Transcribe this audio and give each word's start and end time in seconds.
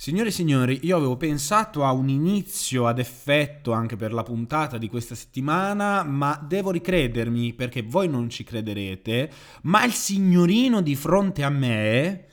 Signore 0.00 0.28
e 0.28 0.32
signori, 0.32 0.78
io 0.84 0.96
avevo 0.96 1.16
pensato 1.16 1.84
a 1.84 1.90
un 1.90 2.08
inizio 2.08 2.86
ad 2.86 3.00
effetto 3.00 3.72
anche 3.72 3.96
per 3.96 4.12
la 4.12 4.22
puntata 4.22 4.78
di 4.78 4.88
questa 4.88 5.16
settimana, 5.16 6.04
ma 6.04 6.38
devo 6.40 6.70
ricredermi 6.70 7.52
perché 7.52 7.82
voi 7.82 8.08
non 8.08 8.30
ci 8.30 8.44
crederete, 8.44 9.28
ma 9.62 9.82
il 9.84 9.92
signorino 9.92 10.82
di 10.82 10.94
fronte 10.94 11.42
a 11.42 11.50
me 11.50 12.26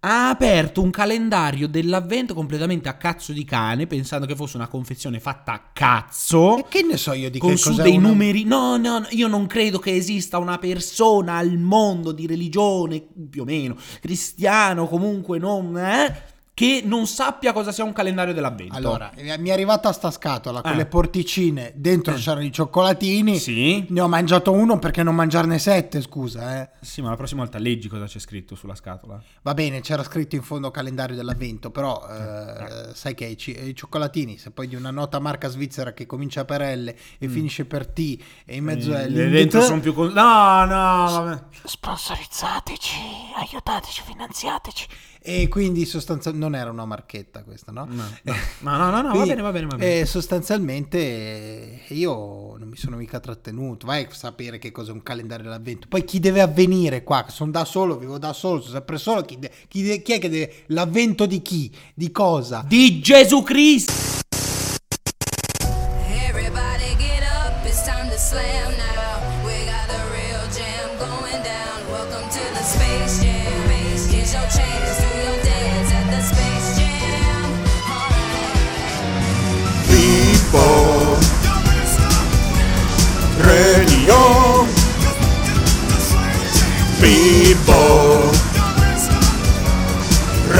ha 0.00 0.30
aperto 0.30 0.82
un 0.82 0.90
calendario 0.90 1.68
dell'avvento 1.68 2.34
completamente 2.34 2.88
a 2.88 2.94
cazzo 2.96 3.32
di 3.32 3.44
cane, 3.44 3.86
pensando 3.86 4.26
che 4.26 4.34
fosse 4.34 4.56
una 4.56 4.66
confezione 4.66 5.20
fatta 5.20 5.52
a 5.52 5.62
cazzo. 5.72 6.58
E 6.58 6.64
che 6.68 6.82
ne 6.82 6.96
so 6.96 7.12
io 7.12 7.30
di 7.30 7.38
con 7.38 7.50
che 7.50 7.56
su 7.56 7.74
dei 7.74 7.98
una- 7.98 8.08
numeri. 8.08 8.42
No, 8.42 8.76
no, 8.78 8.98
no, 8.98 9.06
io 9.10 9.28
non 9.28 9.46
credo 9.46 9.78
che 9.78 9.94
esista 9.94 10.38
una 10.38 10.58
persona 10.58 11.36
al 11.36 11.56
mondo 11.56 12.10
di 12.10 12.26
religione, 12.26 13.00
più 13.30 13.42
o 13.42 13.44
meno, 13.44 13.76
cristiano, 14.00 14.88
comunque 14.88 15.38
non, 15.38 15.78
eh, 15.78 16.30
che 16.62 16.82
non 16.84 17.06
sappia 17.08 17.52
cosa 17.52 17.72
sia 17.72 17.82
un 17.82 17.92
calendario 17.92 18.32
dell'avvento. 18.32 18.74
Allora, 18.76 19.10
eh, 19.14 19.36
mi 19.38 19.48
è 19.48 19.52
arrivata 19.52 19.90
sta 19.92 20.10
scatola 20.12 20.60
con 20.60 20.72
Eh. 20.72 20.76
le 20.76 20.86
porticine, 20.86 21.72
dentro 21.74 22.14
c'erano 22.14 22.44
i 22.44 22.52
cioccolatini. 22.52 23.36
Sì. 23.36 23.84
Ne 23.88 24.00
ho 24.00 24.06
mangiato 24.06 24.52
uno 24.52 24.78
perché 24.78 25.02
non 25.02 25.14
mangiarne 25.16 25.58
sette, 25.58 26.00
scusa, 26.00 26.60
eh. 26.62 26.70
Sì, 26.80 27.02
ma 27.02 27.08
la 27.10 27.16
prossima 27.16 27.40
volta 27.42 27.58
leggi 27.58 27.88
cosa 27.88 28.04
c'è 28.04 28.20
scritto 28.20 28.54
sulla 28.54 28.74
scatola. 28.76 29.20
Va 29.42 29.54
bene, 29.54 29.80
c'era 29.80 30.04
scritto 30.04 30.36
in 30.36 30.42
fondo 30.42 30.70
calendario 30.70 31.16
dell'avvento, 31.16 31.70
però 31.70 32.00
eh, 32.08 32.94
sai 32.94 33.14
che 33.14 33.24
i, 33.24 33.36
ci- 33.36 33.58
i 33.68 33.74
cioccolatini, 33.74 34.38
se 34.38 34.50
poi 34.52 34.68
di 34.68 34.76
una 34.76 34.90
nota 34.92 35.18
marca 35.18 35.48
svizzera 35.48 35.92
che 35.92 36.06
comincia 36.06 36.44
per 36.44 36.60
L 36.60 36.94
e 37.18 37.28
finisce 37.28 37.64
per 37.64 37.86
T 37.88 38.18
e 38.44 38.54
in 38.56 38.62
mezzo 38.64 38.92
è 38.92 39.02
Eh, 39.02 39.08
l'Indica- 39.08 39.30
dentro 39.30 39.60
sono 39.62 39.80
più 39.80 39.92
con... 39.94 40.12
No, 40.12 40.64
no, 40.64 40.64
vabbè. 41.10 41.42
Sponsorizzateci, 41.64 42.96
aiutateci, 43.36 44.02
finanziateci. 44.04 44.86
E 45.24 45.46
quindi 45.48 45.84
sostanzialmente 45.86 46.48
non 46.48 46.58
era 46.60 46.70
una 46.70 46.84
marchetta 46.84 47.44
questa, 47.44 47.70
no? 47.70 47.86
No, 47.88 48.02
no, 48.24 48.76
no, 48.76 48.76
no, 48.76 48.90
no, 48.90 48.96
no, 48.96 49.02
va 49.02 49.10
Quindi, 49.10 49.28
bene, 49.28 49.42
va 49.42 49.52
bene, 49.52 49.66
va 49.66 49.76
bene. 49.76 50.00
eh, 50.00 50.04
sostanzialmente 50.06 50.98
eh, 50.98 51.80
io 51.94 52.56
non 52.58 52.66
mi 52.68 52.76
sono 52.76 52.96
mica 52.96 53.20
trattenuto. 53.20 53.86
Vai 53.86 54.02
a 54.02 54.12
sapere 54.12 54.58
che 54.58 54.72
cos'è 54.72 54.90
un 54.90 55.02
calendario 55.02 55.44
dell'avvento. 55.44 55.86
Poi 55.88 56.04
chi 56.04 56.18
deve 56.18 56.40
avvenire 56.40 57.04
qua? 57.04 57.26
Sono 57.28 57.52
da 57.52 57.64
solo, 57.64 57.96
vivo 57.98 58.18
da 58.18 58.32
solo, 58.32 58.60
sono 58.60 58.74
sempre 58.74 58.98
solo. 58.98 59.22
Chi, 59.22 59.38
de- 59.38 59.50
chi 59.68 59.82
de- 59.82 60.02
chi 60.02 60.12
è 60.14 60.18
che 60.18 60.28
deve. 60.28 60.52
L'avvento 60.66 61.24
di 61.26 61.40
chi? 61.40 61.70
Di 61.94 62.10
cosa? 62.10 62.64
Di 62.66 63.00
Gesù 63.00 63.42
Cristo! 63.42 64.01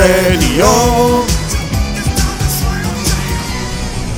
Radio 0.02 1.24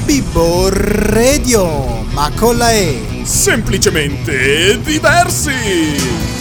Bibbo 0.07 0.71
Radio, 0.71 2.07
ma 2.13 2.31
con 2.35 2.57
la 2.57 2.73
E. 2.73 3.21
Semplicemente 3.23 4.81
diversi 4.81 6.34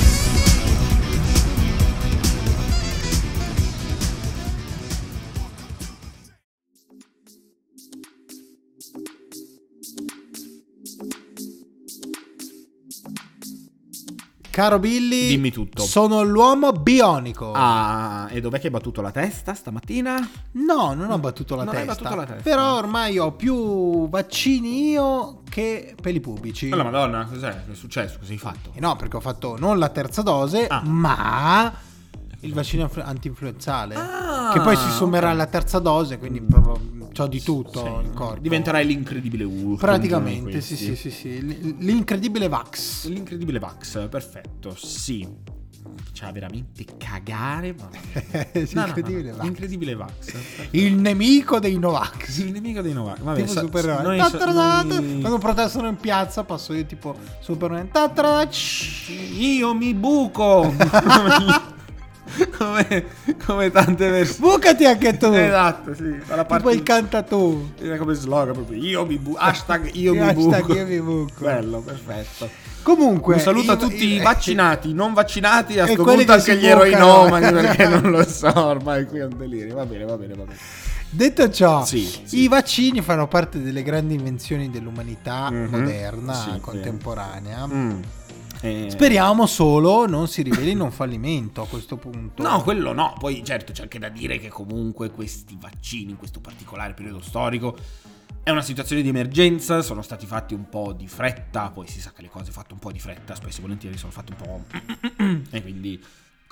Caro 14.53 14.77
Billy, 14.77 15.29
Dimmi 15.29 15.49
tutto. 15.49 15.81
Sono 15.81 16.21
l'uomo 16.21 16.73
bionico. 16.73 17.53
Ah, 17.55 18.27
e 18.29 18.39
dov'è 18.39 18.59
che 18.59 18.67
hai 18.67 18.71
battuto 18.71 19.01
la 19.01 19.09
testa 19.09 19.55
stamattina? 19.55 20.29
No, 20.51 20.93
non 20.93 21.09
ho 21.09 21.17
battuto 21.17 21.55
la, 21.55 21.63
Non 21.63 21.73
hai 21.75 21.87
testa, 21.87 22.03
battuto 22.03 22.19
la 22.21 22.25
testa. 22.27 22.43
Però 22.47 22.75
ormai 22.77 23.17
ho 23.17 23.31
più 23.31 24.07
vaccini 24.09 24.91
io 24.91 25.41
che 25.49 25.95
peli 25.99 26.19
pubblici. 26.19 26.69
Oh, 26.71 26.75
la 26.75 26.83
madonna, 26.83 27.25
cos'è? 27.25 27.63
Che 27.65 27.71
è 27.71 27.75
successo? 27.75 28.19
Cosa 28.19 28.31
hai 28.31 28.37
fatto? 28.37 28.69
Eh 28.75 28.79
no, 28.79 28.95
perché 28.95 29.17
ho 29.17 29.21
fatto 29.21 29.55
non 29.57 29.79
la 29.79 29.89
terza 29.89 30.21
dose, 30.21 30.67
Ah. 30.67 30.83
ma 30.85 31.73
il 32.41 32.53
vaccino 32.53 32.83
influ- 32.83 33.03
antinfluenzale. 33.07 33.95
Ah, 33.95 34.51
che 34.53 34.59
poi 34.61 34.75
si 34.75 34.89
sommerà 34.91 35.31
alla 35.31 35.47
terza 35.47 35.79
dose, 35.79 36.19
quindi 36.19 36.39
proprio 36.41 36.79
ho 37.21 37.27
di 37.27 37.41
tutto 37.41 37.99
Sì, 38.01 38.07
in 38.07 38.13
corpo. 38.13 38.39
Diventerai 38.41 38.85
l'incredibile 38.85 39.43
Hulk. 39.43 39.79
Praticamente, 39.79 40.61
sì, 40.61 40.75
sì, 40.75 40.95
sì, 40.95 41.11
sì. 41.11 41.75
L'incredibile 41.79 42.47
Vax. 42.47 43.07
L'incredibile 43.07 43.59
Vax, 43.59 44.07
perfetto, 44.09 44.75
sì. 44.75 45.27
C'ha 46.13 46.31
veramente 46.31 46.85
cagare. 46.97 47.73
ma- 47.77 47.89
No, 48.71 48.79
no, 48.81 48.85
L'incredibile 48.85 49.29
no, 49.31 49.35
Vax. 49.37 49.43
L'incredibile 49.45 49.95
Vax. 49.95 50.33
Il 50.71 50.95
nemico 50.95 51.59
dei 51.59 51.77
Novax. 51.77 52.37
Il 52.37 52.51
nemico 52.51 52.81
dei 52.81 52.93
Novak. 52.93 53.19
Vabbè, 53.21 53.39
tipo 53.41 53.51
sa- 53.51 53.59
supereroe. 53.61 54.01
noi- 54.03 54.17
Ta-ta-da-da. 54.17 54.83
noi- 54.83 55.19
Quando 55.19 55.37
protestano 55.39 55.87
in 55.89 55.97
piazza 55.97 56.43
passo 56.45 56.73
io 56.73 56.85
tipo 56.85 57.15
Superman. 57.41 57.89
Io 59.37 59.73
mi 59.73 59.93
buco. 59.93 60.73
come, 62.65 63.05
come 63.45 63.71
tante 63.71 64.09
versioni. 64.09 64.51
Bucati 64.51 64.85
anche 64.85 65.17
tu. 65.17 65.25
Esatto, 65.31 65.93
sì. 65.93 66.15
Dalla 66.25 66.45
Tipo 66.45 66.69
il 66.71 66.83
cantatù. 66.83 67.69
Era 67.79 67.97
come 67.97 68.13
slogan 68.13 68.53
proprio. 68.53 68.81
Io 68.81 69.05
mi 69.05 69.17
buco. 69.17 69.37
Hashtag 69.37 69.89
io 69.93 70.13
mi 70.13 70.19
Hashtag 70.19 70.61
buco. 70.61 70.73
io 70.73 70.85
mi 70.85 70.99
buco. 71.01 71.31
Bello, 71.39 71.79
perfetto. 71.81 72.49
Comunque. 72.83 73.35
Un 73.35 73.39
saluto 73.39 73.71
a 73.71 73.77
tutti 73.77 74.05
i 74.05 74.15
i- 74.15 74.19
vaccinati, 74.19 74.93
non 74.93 75.13
vaccinati, 75.13 75.79
a 75.79 75.85
sto 75.85 76.03
punto 76.03 76.23
che 76.25 76.31
anche 76.31 76.57
gli 76.57 76.65
eroinomani 76.67 77.51
perché 77.53 77.87
non 77.87 78.11
lo 78.11 78.23
so, 78.27 78.51
ormai 78.65 79.05
qui 79.05 79.19
è 79.19 79.23
un 79.25 79.37
delirio. 79.37 79.75
Va 79.75 79.85
bene, 79.85 80.03
va 80.03 80.17
bene, 80.17 80.33
va 80.33 80.43
bene. 80.43 80.57
Detto 81.09 81.49
ciò, 81.51 81.85
Sì, 81.85 82.05
sì. 82.23 82.41
i 82.41 82.47
vaccini 82.47 83.01
fanno 83.01 83.27
parte 83.27 83.61
delle 83.61 83.83
grandi 83.83 84.15
invenzioni 84.15 84.69
dell'umanità 84.71 85.49
Mhm. 85.51 85.67
moderna, 85.69 86.33
Sì, 86.33 86.59
contemporanea. 86.59 87.67
Mm. 87.67 87.99
Eh, 88.63 88.89
Speriamo 88.89 89.45
solo 89.45 90.07
non 90.07 90.29
si 90.29 90.41
rivelino 90.41 90.85
un 90.85 90.91
fallimento 90.91 91.61
a 91.61 91.67
questo 91.67 91.97
punto. 91.97 92.41
No, 92.41 92.61
quello 92.63 92.93
no. 92.93 93.13
Poi 93.19 93.43
certo 93.43 93.73
c'è 93.73 93.81
anche 93.81 93.99
da 93.99 94.07
dire 94.07 94.39
che 94.39 94.47
comunque 94.47 95.11
questi 95.11 95.57
vaccini 95.59 96.11
in 96.11 96.17
questo 96.17 96.39
particolare 96.39 96.93
periodo 96.93 97.19
storico 97.19 97.75
è 98.41 98.51
una 98.51 98.61
situazione 98.61 99.01
di 99.01 99.09
emergenza, 99.09 99.81
sono 99.81 100.01
stati 100.01 100.25
fatti 100.25 100.53
un 100.53 100.69
po' 100.69 100.93
di 100.93 101.09
fretta, 101.09 101.71
poi 101.71 101.87
si 101.87 101.99
sa 101.99 102.13
che 102.15 102.21
le 102.21 102.29
cose 102.29 102.51
fatte 102.53 102.71
un 102.71 102.79
po' 102.79 102.93
di 102.93 102.99
fretta 102.99 103.35
spesso 103.35 103.59
e 103.59 103.61
volentieri 103.63 103.97
sono 103.97 104.13
fatte 104.13 104.31
un 104.31 104.37
po'... 104.37 105.43
e 105.51 105.61
quindi... 105.61 106.01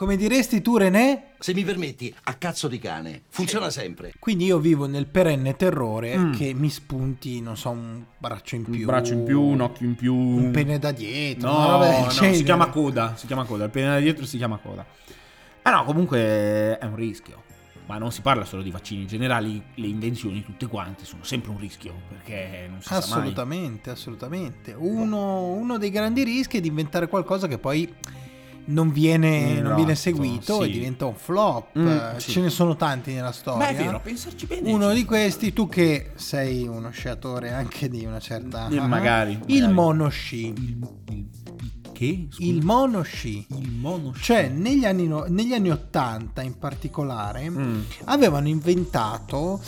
Come 0.01 0.17
diresti 0.17 0.63
tu, 0.63 0.77
René? 0.77 1.33
Se 1.37 1.53
mi 1.53 1.63
permetti, 1.63 2.11
a 2.23 2.33
cazzo 2.33 2.67
di 2.67 2.79
cane. 2.79 3.21
Funziona 3.29 3.69
sempre. 3.69 4.13
Quindi 4.17 4.45
io 4.45 4.57
vivo 4.57 4.87
nel 4.87 5.05
perenne 5.05 5.55
terrore 5.55 6.17
Mm. 6.17 6.31
che 6.33 6.55
mi 6.55 6.71
spunti, 6.71 7.39
non 7.39 7.55
so, 7.55 7.69
un 7.69 8.03
braccio 8.17 8.55
in 8.55 8.63
più. 8.63 8.79
Un 8.79 8.85
braccio 8.87 9.13
in 9.13 9.23
più, 9.23 9.39
un 9.39 9.61
occhio 9.61 9.85
in 9.85 9.93
più... 9.93 10.15
Un 10.15 10.49
pene 10.49 10.79
da 10.79 10.91
dietro. 10.91 11.51
No, 11.51 11.79
del 11.81 12.05
no, 12.05 12.33
si 12.33 12.43
chiama 12.43 12.69
coda, 12.69 13.13
si 13.15 13.27
chiama 13.27 13.43
coda, 13.43 13.65
il 13.65 13.69
pene 13.69 13.89
da 13.89 13.99
dietro 13.99 14.25
si 14.25 14.37
chiama 14.37 14.57
coda. 14.57 14.83
Ah 15.61 15.69
no, 15.69 15.83
comunque 15.83 16.79
è 16.79 16.85
un 16.85 16.95
rischio. 16.95 17.43
Ma 17.85 17.99
non 17.99 18.11
si 18.11 18.21
parla 18.21 18.43
solo 18.43 18.63
di 18.63 18.71
vaccini 18.71 19.01
in 19.01 19.07
generale, 19.07 19.49
le 19.75 19.85
invenzioni 19.85 20.43
tutte 20.43 20.65
quante 20.65 21.05
sono 21.05 21.23
sempre 21.23 21.51
un 21.51 21.59
rischio, 21.59 21.93
perché 22.09 22.65
non 22.67 22.81
si 22.81 22.87
sa 22.87 22.93
mai. 22.95 23.03
Assolutamente, 23.03 23.91
assolutamente. 23.91 24.73
Uno, 24.75 25.51
uno 25.51 25.77
dei 25.77 25.91
grandi 25.91 26.23
rischi 26.23 26.57
è 26.57 26.59
di 26.59 26.69
inventare 26.69 27.07
qualcosa 27.07 27.47
che 27.47 27.59
poi 27.59 27.87
non 28.65 28.91
viene, 28.91 29.59
non 29.61 29.75
viene 29.75 29.91
Esatto, 29.93 30.15
seguito 30.15 30.61
sì. 30.61 30.69
e 30.69 30.71
diventa 30.71 31.05
un 31.05 31.15
flop. 31.15 31.77
Mm, 31.77 31.87
Eh, 31.87 32.13
sì. 32.17 32.31
Ce 32.31 32.41
ne 32.41 32.49
sono 32.49 32.75
tanti 32.75 33.13
nella 33.13 33.31
storia. 33.31 33.67
Beh, 33.67 33.77
è 33.77 33.83
vero, 33.83 33.99
pensarci 34.01 34.45
bene. 34.45 34.71
Uno 34.71 34.89
ci- 34.89 34.95
di 34.95 35.05
questi, 35.05 35.53
tu 35.53 35.67
che 35.67 36.11
sei 36.15 36.67
uno 36.67 36.89
sciatore 36.91 37.51
anche 37.51 37.89
di 37.89 38.05
una 38.05 38.19
certa... 38.19 38.67
Eh, 38.69 38.79
magari, 38.79 39.31
Il 39.47 39.61
magari. 39.61 39.73
monosci. 39.73 40.47
Il, 40.47 40.87
il- 41.09 41.29
che? 41.91 42.27
Scusa. 42.31 42.49
Il 42.49 42.63
monosci. 42.65 43.45
il 43.49 43.71
mono 43.71 44.11
Cioè, 44.19 44.47
negli 44.49 44.85
anni, 44.85 45.07
negli 45.27 45.53
anni 45.53 45.69
80 45.69 46.41
in 46.41 46.57
particolare, 46.57 47.47
Mm. 47.49 47.81
avevano 48.05 48.47
inventato 48.47 49.61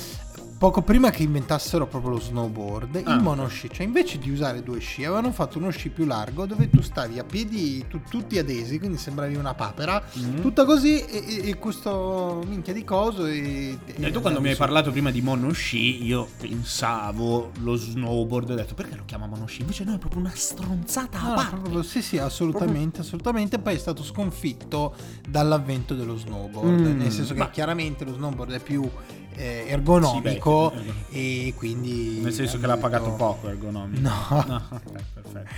poco 0.63 0.81
prima 0.81 1.09
che 1.09 1.23
inventassero 1.23 1.87
proprio 1.87 2.11
lo 2.11 2.19
snowboard 2.21 3.01
Ah. 3.03 3.15
il 3.15 3.21
monosci 3.21 3.69
cioè 3.69 3.85
invece 3.85 4.17
di 4.17 4.29
usare 4.31 4.63
due 4.63 4.79
sci 4.79 5.03
avevano 5.03 5.33
fatto 5.33 5.57
uno 5.57 5.69
sci 5.71 5.89
più 5.89 6.05
largo 6.05 6.45
dove 6.45 6.69
tu 6.69 6.81
stavi 6.81 7.19
a 7.19 7.25
piedi 7.25 7.85
tu- 7.89 7.99
tutti 8.09 8.37
adesi 8.37 8.79
quindi 8.79 8.95
sembravi 8.97 9.35
una 9.35 9.53
papera 9.55 10.01
Mm. 10.17 10.39
tutta 10.39 10.63
così 10.63 11.01
e, 11.01 11.21
e- 11.27 11.49
e 11.49 11.57
questo 11.59 12.41
minchia 12.47 12.71
di 12.71 12.85
coso 12.85 13.25
e, 13.25 13.77
E 13.85 14.11
tu 14.11 14.21
quando 14.21 14.39
mi 14.39 14.51
hai 14.51 14.55
parlato 14.55 14.89
prima 14.91 15.11
di 15.11 15.21
monosci, 15.21 16.05
io 16.05 16.29
pensavo 16.39 17.51
lo 17.59 17.75
snowboard, 17.75 18.51
ho 18.51 18.55
detto 18.55 18.73
perché 18.73 18.95
lo 18.95 19.03
chiama 19.05 19.25
monosci? 19.27 19.61
Invece 19.61 19.83
no, 19.83 19.93
è 19.95 19.97
proprio 19.97 20.21
una 20.21 20.31
stronzata 20.33 21.19
a 21.19 21.27
No, 21.29 21.33
parte. 21.35 21.55
proprio- 21.57 21.83
sì, 21.83 22.01
sì, 22.01 22.17
assolutamente, 22.17 23.01
assolutamente. 23.01 23.59
Poi 23.59 23.75
è 23.75 23.77
stato 23.77 24.01
sconfitto 24.03 24.95
dall'avvento 25.27 25.93
dello 25.93 26.15
snowboard. 26.17 26.79
Mm, 26.79 26.97
nel 26.99 27.11
senso 27.11 27.33
che 27.33 27.39
ma- 27.39 27.49
chiaramente 27.49 28.05
lo 28.05 28.13
snowboard 28.13 28.51
è 28.53 28.59
più 28.59 28.87
eh, 29.35 29.65
ergonomico 29.67 30.73
Sì, 30.75 30.83
beh, 30.83 31.47
e 31.47 31.53
quindi... 31.55 32.19
Nel 32.21 32.33
senso 32.33 32.59
che 32.59 32.67
l'ha 32.67 32.77
pagato 32.77 33.11
poco 33.13 33.49
ergonomico. 33.49 34.01
No. 34.01 34.65
ok, 34.69 34.91
perfetto. 35.13 35.49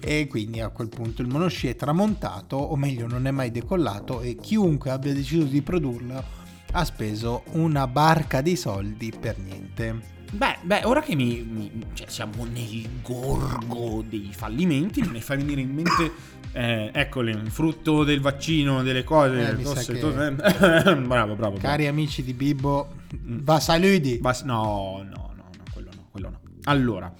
E 0.00 0.26
quindi 0.26 0.60
a 0.60 0.68
quel 0.68 0.88
punto 0.88 1.22
il 1.22 1.28
monosci 1.28 1.66
è 1.68 1.76
tramontato, 1.76 2.56
o 2.56 2.76
meglio 2.76 3.06
non 3.06 3.26
è 3.26 3.30
mai 3.30 3.50
decollato 3.50 4.20
e 4.20 4.36
chiunque 4.36 4.90
abbia 4.90 5.14
deciso 5.14 5.44
di 5.44 5.62
produrlo 5.62 6.42
ha 6.76 6.84
speso 6.84 7.44
una 7.52 7.86
barca 7.86 8.40
di 8.40 8.56
soldi 8.56 9.12
per 9.18 9.38
niente. 9.38 10.13
Beh, 10.34 10.58
beh, 10.62 10.80
ora 10.84 11.00
che 11.00 11.14
mi, 11.14 11.42
mi- 11.42 11.70
cioè, 11.94 12.08
siamo 12.08 12.44
nel 12.44 12.88
gorgo 13.02 14.02
dei 14.08 14.30
fallimenti, 14.32 15.00
mi 15.02 15.20
fa 15.20 15.36
venire 15.36 15.60
in 15.60 15.70
mente, 15.72 16.10
eh, 16.52 16.90
eccole, 16.92 17.30
il 17.30 17.50
frutto 17.50 18.02
del 18.04 18.20
vaccino, 18.20 18.82
delle 18.82 19.04
cose, 19.04 19.50
Eh, 19.56 19.62
tosse, 19.62 19.92
che- 19.92 19.98
to- 20.00 20.20
eh, 20.22 20.32
bravo, 20.96 21.04
bravo, 21.06 21.34
bravo. 21.36 21.56
Cari 21.58 21.86
amici 21.86 22.22
di 22.24 22.32
Bibo, 22.34 22.94
va 23.12 23.60
saluti! 23.60 24.18
Bas- 24.18 24.42
no, 24.42 25.04
no, 25.08 25.32
no, 25.36 25.44
no, 25.56 25.62
quello 25.72 25.90
no, 25.94 26.08
quello 26.10 26.28
no. 26.30 26.40
Allora, 26.64 27.12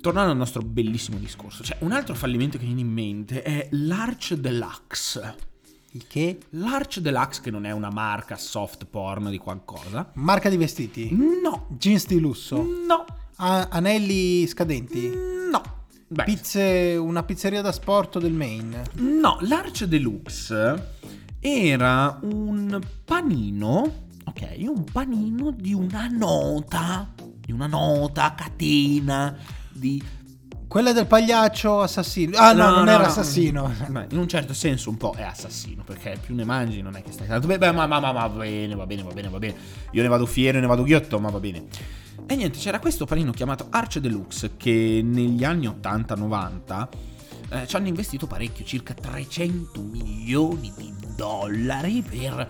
tornando 0.00 0.30
al 0.32 0.36
nostro 0.38 0.62
bellissimo 0.62 1.18
discorso, 1.18 1.62
cioè 1.62 1.76
un 1.80 1.92
altro 1.92 2.14
fallimento 2.14 2.56
che 2.56 2.64
mi 2.64 2.72
viene 2.74 2.88
in 2.88 2.94
mente 2.94 3.42
è 3.42 3.68
l'Arch 3.72 4.32
Deluxe. 4.34 5.34
Il 5.94 6.06
che? 6.06 6.38
L'Arch 6.50 7.00
Deluxe 7.00 7.40
che 7.42 7.50
non 7.50 7.66
è 7.66 7.70
una 7.70 7.90
marca 7.90 8.36
soft 8.36 8.86
porn 8.86 9.28
di 9.28 9.36
qualcosa. 9.38 10.10
Marca 10.14 10.48
di 10.48 10.56
vestiti? 10.56 11.10
No, 11.12 11.66
Jeans 11.78 12.06
di 12.06 12.18
lusso? 12.18 12.62
no, 12.86 13.04
A- 13.36 13.68
anelli 13.70 14.46
scadenti? 14.46 15.10
no. 15.50 15.80
Pizze, 16.24 16.96
una 16.98 17.22
pizzeria 17.22 17.62
da 17.62 17.72
sport 17.72 18.18
del 18.18 18.32
Maine? 18.32 18.82
No, 18.94 19.38
l'Arch 19.40 19.84
Deluxe 19.84 20.96
era 21.40 22.18
un 22.22 22.78
panino, 23.04 24.06
ok, 24.24 24.56
un 24.58 24.84
panino 24.84 25.50
di 25.50 25.72
una 25.72 26.08
nota, 26.08 27.10
di 27.38 27.52
una 27.52 27.66
nota 27.66 28.34
catena 28.34 29.34
di... 29.70 30.02
Quella 30.72 30.94
del 30.94 31.06
pagliaccio 31.06 31.82
assassino? 31.82 32.38
Ah 32.38 32.54
no, 32.54 32.70
non 32.70 32.88
era 32.88 33.02
no. 33.02 33.08
assassino. 33.08 33.74
Beh, 33.88 34.06
in 34.08 34.16
un 34.16 34.26
certo 34.26 34.54
senso 34.54 34.88
un 34.88 34.96
po' 34.96 35.12
è 35.14 35.22
assassino, 35.22 35.82
perché 35.84 36.16
più 36.18 36.34
ne 36.34 36.46
mangi 36.46 36.80
non 36.80 36.96
è 36.96 37.02
che 37.02 37.12
stai 37.12 37.26
tanto... 37.26 37.46
Beh, 37.46 37.58
beh, 37.58 37.72
ma, 37.72 37.86
ma, 37.86 38.00
ma, 38.00 38.10
ma 38.10 38.26
va 38.26 38.38
bene, 38.38 38.74
va 38.74 38.86
bene, 38.86 39.02
va 39.02 39.12
bene, 39.12 39.28
va 39.28 39.38
bene. 39.38 39.54
Io 39.90 40.00
ne 40.00 40.08
vado 40.08 40.24
fiero, 40.24 40.58
ne 40.60 40.66
vado 40.66 40.82
ghiotto, 40.82 41.20
ma 41.20 41.28
va 41.28 41.38
bene. 41.40 41.66
E 42.26 42.36
niente, 42.36 42.58
c'era 42.58 42.78
questo 42.78 43.04
panino 43.04 43.32
chiamato 43.32 43.66
Arch 43.68 43.98
Deluxe 43.98 44.52
che 44.56 45.02
negli 45.04 45.44
anni 45.44 45.66
80-90 45.66 46.88
eh, 47.50 47.66
ci 47.66 47.76
hanno 47.76 47.88
investito 47.88 48.26
parecchio, 48.26 48.64
circa 48.64 48.94
300 48.94 49.78
milioni 49.78 50.72
di 50.74 50.90
dollari 51.14 52.00
per 52.00 52.48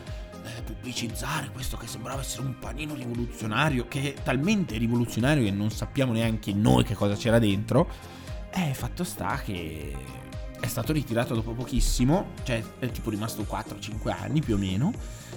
pubblicizzare 0.62 1.50
questo 1.50 1.76
che 1.76 1.86
sembrava 1.86 2.20
essere 2.20 2.46
un 2.46 2.58
panino 2.58 2.94
rivoluzionario, 2.94 3.86
che 3.88 4.14
è 4.14 4.22
talmente 4.22 4.76
rivoluzionario 4.78 5.44
che 5.44 5.50
non 5.50 5.70
sappiamo 5.70 6.12
neanche 6.12 6.52
noi 6.52 6.84
che 6.84 6.94
cosa 6.94 7.14
c'era 7.14 7.38
dentro. 7.38 7.88
E 8.54 8.74
fatto 8.74 9.04
sta 9.04 9.40
che 9.42 9.94
è 10.60 10.66
stato 10.66 10.92
ritirato 10.92 11.34
dopo 11.34 11.52
pochissimo, 11.52 12.28
cioè 12.44 12.62
è 12.78 12.90
tipo 12.90 13.10
rimasto 13.10 13.42
4-5 13.42 14.10
anni 14.10 14.40
più 14.40 14.54
o 14.54 14.58
meno, 14.58 14.92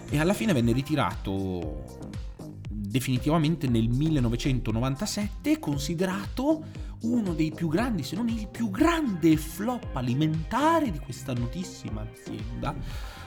e 0.10 0.20
alla 0.20 0.34
fine 0.34 0.54
venne 0.54 0.72
ritirato 0.72 2.12
definitivamente 2.70 3.68
nel 3.68 3.90
1997 3.90 5.60
considerato 5.60 6.64
uno 7.02 7.34
dei 7.34 7.52
più 7.52 7.68
grandi, 7.68 8.04
se 8.04 8.16
non 8.16 8.30
il 8.30 8.48
più 8.48 8.70
grande 8.70 9.36
flop 9.38 9.96
alimentare 9.96 10.92
di 10.92 11.00
questa 11.00 11.34
notissima 11.34 12.02
azienda 12.02 12.76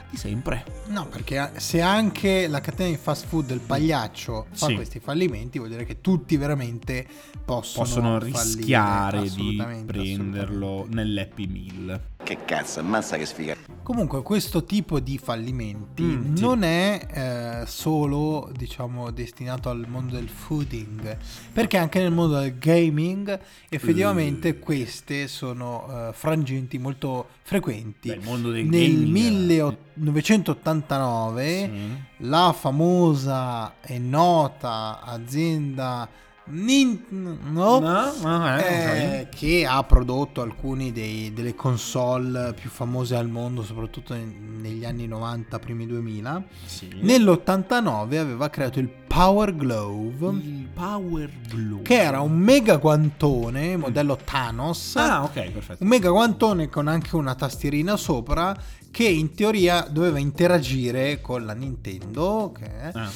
di 0.09 0.17
sempre. 0.17 0.63
No, 0.87 1.07
perché 1.07 1.51
se 1.57 1.81
anche 1.81 2.47
la 2.47 2.59
catena 2.61 2.89
di 2.89 2.97
fast 2.97 3.27
food 3.27 3.45
del 3.45 3.59
pagliaccio 3.59 4.47
fa 4.51 4.67
Sì. 4.67 4.75
questi 4.75 4.99
fallimenti, 4.99 5.57
vuol 5.57 5.69
dire 5.71 5.85
che 5.85 6.01
tutti 6.01 6.35
veramente 6.37 7.05
possono, 7.45 7.83
Possono 7.85 8.19
fallire. 8.19 8.25
rischiare 8.37 9.21
di 9.21 9.27
Assolutamente, 9.27 9.93
prenderlo 9.93 10.87
nell'Happy 10.89 11.47
Meal. 11.47 12.01
Che 12.29 12.45
cazzo, 12.45 12.81
ammazza 12.81 13.17
che 13.17 13.25
sfiga. 13.25 13.55
Comunque 13.81 14.21
questo 14.21 14.63
tipo 14.63 14.99
di 14.99 15.17
fallimenti 15.17 16.03
Mm, 16.03 16.35
sì. 16.35 16.41
non 16.43 16.61
è 16.61 17.61
eh, 17.63 17.65
solo 17.65 18.51
diciamo 18.55 19.09
destinato 19.09 19.71
al 19.71 19.87
mondo 19.89 20.13
del 20.13 20.29
fooding 20.29 21.17
perché 21.51 21.77
anche 21.77 21.99
nel 21.99 22.11
mondo 22.11 22.37
del 22.39 22.55
gaming 22.59 23.39
effettivamente 23.67 24.53
Mm. 24.53 24.59
queste 24.61 25.27
sono 25.27 26.09
eh, 26.09 26.13
frangenti 26.13 26.77
molto 26.77 27.29
frequenti 27.41 28.09
Beh, 28.09 28.13
il 28.17 28.21
mondo 28.23 28.51
del 28.51 28.65
nel 28.65 28.91
gaming, 28.91 29.11
1989 29.11 31.71
Sì. 31.73 32.27
la 32.27 32.53
famosa 32.55 33.73
e 33.81 33.97
nota 33.97 34.99
azienda 35.01 36.07
Nintendo 36.49 37.37
No? 37.79 37.79
Ah, 38.23 38.59
eh, 38.59 39.27
che 39.33 39.65
ha 39.65 39.83
prodotto 39.83 40.41
alcuni 40.41 40.91
dei- 40.91 41.31
delle 41.33 41.55
console 41.55 42.53
più 42.53 42.69
famose 42.69 43.15
al 43.15 43.27
mondo, 43.29 43.63
soprattutto 43.63 44.13
negli 44.15 44.85
anni 44.85 45.07
90, 45.07 45.59
primi 45.59 45.85
2000. 45.85 46.35
ok. 46.35 46.43
Sì. 46.65 46.89
Nell'89 47.01 48.17
aveva 48.17 48.49
creato 48.49 48.79
il 48.79 48.89
Power 48.89 49.55
Glove, 49.55 50.29
il 50.37 50.67
Power 50.73 51.29
Glue. 51.49 51.81
che 51.81 51.99
era 51.99 52.21
un 52.21 52.37
mega 52.37 52.77
guantone, 52.77 53.75
modello 53.77 54.17
Thanos. 54.23 54.95
Ah, 54.97 55.23
ok, 55.23 55.49
perfetto. 55.51 55.83
Un 55.83 55.89
mega 55.89 56.09
guantone 56.09 56.69
con 56.69 56.87
anche 56.87 57.15
una 57.15 57.33
tastierina 57.35 57.97
sopra 57.97 58.55
che 58.91 59.03
in 59.07 59.33
teoria 59.35 59.87
doveva 59.89 60.17
interagire 60.17 61.21
con 61.21 61.45
la 61.45 61.53
Nintendo 61.53 62.51
è, 62.51 62.89
Ah, 62.93 63.07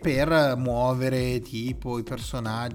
per 0.00 0.54
muovere 0.58 1.40
tipo 1.40 1.98
i 1.98 2.02
personaggi. 2.02 2.32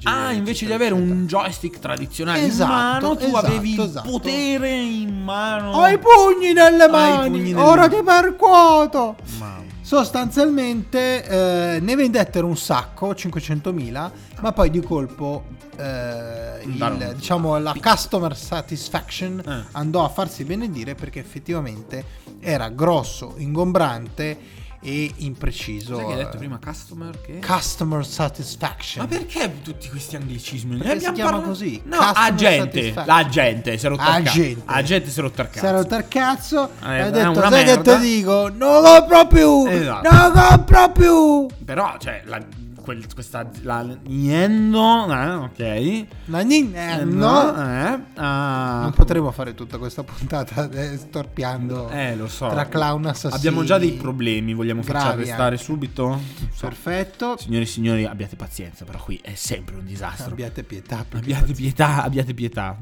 Ah, 0.10 0.32
invece 0.32 0.66
di 0.66 0.74
avere 0.74 0.96
eccetera. 0.96 1.14
un 1.16 1.26
joystick 1.28 1.80
tradizionale 1.80 2.46
Esatto, 2.46 2.72
in 2.72 2.78
mano, 2.78 3.16
tu 3.18 3.26
esatto, 3.26 3.46
avevi 3.46 3.74
il 3.74 3.80
esatto. 3.82 4.10
potere 4.10 4.70
in 4.72 5.24
mano. 5.24 5.72
Ho 5.72 5.88
i 5.88 5.98
pugni 5.98 6.54
nelle 6.54 6.88
mani, 6.88 7.30
pugni 7.30 7.52
nelle 7.52 7.62
ora 7.66 7.82
mani. 7.88 7.96
ti 7.96 8.04
percuoto. 8.04 9.16
Mamma. 9.38 9.68
Sostanzialmente 9.82 11.24
eh, 11.26 11.80
ne 11.80 11.96
vendettero 11.96 12.46
un 12.46 12.56
sacco, 12.58 13.12
500.000, 13.14 14.12
ma 14.42 14.52
poi 14.52 14.70
di 14.70 14.82
colpo 14.82 15.46
eh, 15.78 16.62
il- 16.64 17.14
diciamo, 17.16 17.58
la 17.58 17.74
customer 17.82 18.36
satisfaction 18.36 19.42
Eh. 19.46 19.66
andò 19.72 20.04
a 20.06 20.10
farsi 20.10 20.44
benedire 20.44 20.94
perché 20.94 21.20
effettivamente 21.20 22.04
era 22.40 22.70
grosso, 22.70 23.34
ingombrante 23.38 24.38
e 24.82 25.12
impreciso. 25.18 25.96
Sai 25.98 26.06
che 26.06 26.12
hai 26.14 26.18
detto 26.18 26.36
eh, 26.36 26.40
prima 26.40 26.60
customer 26.64 27.22
che? 27.22 27.40
Customer 27.46 28.06
satisfaction. 28.06 29.04
Ma 29.06 29.10
perché 29.10 29.62
tutti 29.62 29.90
questi 29.90 30.16
anglicismi? 30.16 30.78
Perché 30.78 30.94
Ne 30.94 31.00
si 31.00 31.12
chiama 31.12 31.30
parlato- 31.32 31.50
così, 31.50 31.82
No, 31.86 31.98
customer 31.98 32.32
agente. 32.32 32.94
L'agente 33.06 33.78
si 33.78 33.86
è 33.86 33.90
rotto 33.90 34.02
il 34.02 34.08
cazzo. 34.08 34.30
Agente. 34.30 34.62
Agente 34.66 35.10
si 35.10 35.20
è 35.20 35.22
rotto 35.22 35.42
il 35.42 35.50
Si 35.52 35.58
era 35.60 35.68
cazzo. 35.72 35.82
rotto 35.84 35.96
il 35.96 36.08
cazzo 36.08 36.70
Eh, 36.84 36.96
e 36.96 37.00
ha 37.02 37.06
è 37.08 37.12
detto, 37.12 37.34
sai 37.34 37.50
che 37.64 37.66
merda." 37.76 37.82
te 37.96 38.00
dico, 38.00 38.50
non 38.50 38.84
compro 38.84 39.28
più, 39.28 39.66
Esatto. 39.68 40.10
non 40.12 40.32
compro 40.34 40.92
più. 40.92 41.48
Però, 41.66 41.96
cioè, 42.00 42.22
la, 42.26 42.42
quel- 42.90 43.14
questa... 43.14 43.48
La 43.62 43.86
Niendo, 44.06 45.14
eh, 45.14 45.30
ok. 45.34 46.06
La 46.26 46.42
Nintendo. 46.42 47.56
eh, 47.56 48.00
ah, 48.16 48.80
Non 48.82 48.94
potremo 48.96 49.30
fare 49.32 49.54
tutta 49.54 49.78
questa 49.78 50.02
puntata 50.04 50.68
eh, 50.72 50.98
storpiando 50.98 51.90
Eh, 51.90 52.16
lo 52.16 52.28
so. 52.28 52.50
tra 52.50 52.68
clown 52.68 53.06
assassini. 53.06 53.36
Abbiamo 53.36 53.64
già 53.64 53.78
dei 53.78 53.92
problemi, 53.92 54.56
vogliamo 54.56 54.82
farci 54.82 55.06
arrestare 55.08 55.58
subito? 55.58 56.20
So. 56.52 56.66
Perfetto. 56.68 57.38
Signori 57.38 57.64
e 57.64 57.68
signori, 57.68 58.06
abbiate 58.06 58.36
pazienza, 58.36 58.86
però 58.86 58.98
qui 58.98 59.20
è 59.22 59.36
sempre 59.36 59.76
un 59.76 59.86
disastro. 59.86 60.32
Abbiate 60.32 60.64
pietà. 60.64 61.06
Abbiate 61.12 61.54
pietà, 61.54 62.04
abbiate 62.04 62.34
pietà. 62.34 62.76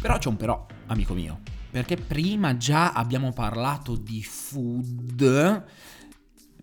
Però 0.00 0.16
c'è 0.16 0.28
un 0.28 0.36
però, 0.36 0.66
amico 0.86 1.12
mio. 1.12 1.40
Perché 1.70 1.96
prima 1.96 2.56
già 2.56 2.92
abbiamo 2.92 3.32
parlato 3.32 3.94
di 3.94 4.22
food. 4.22 5.64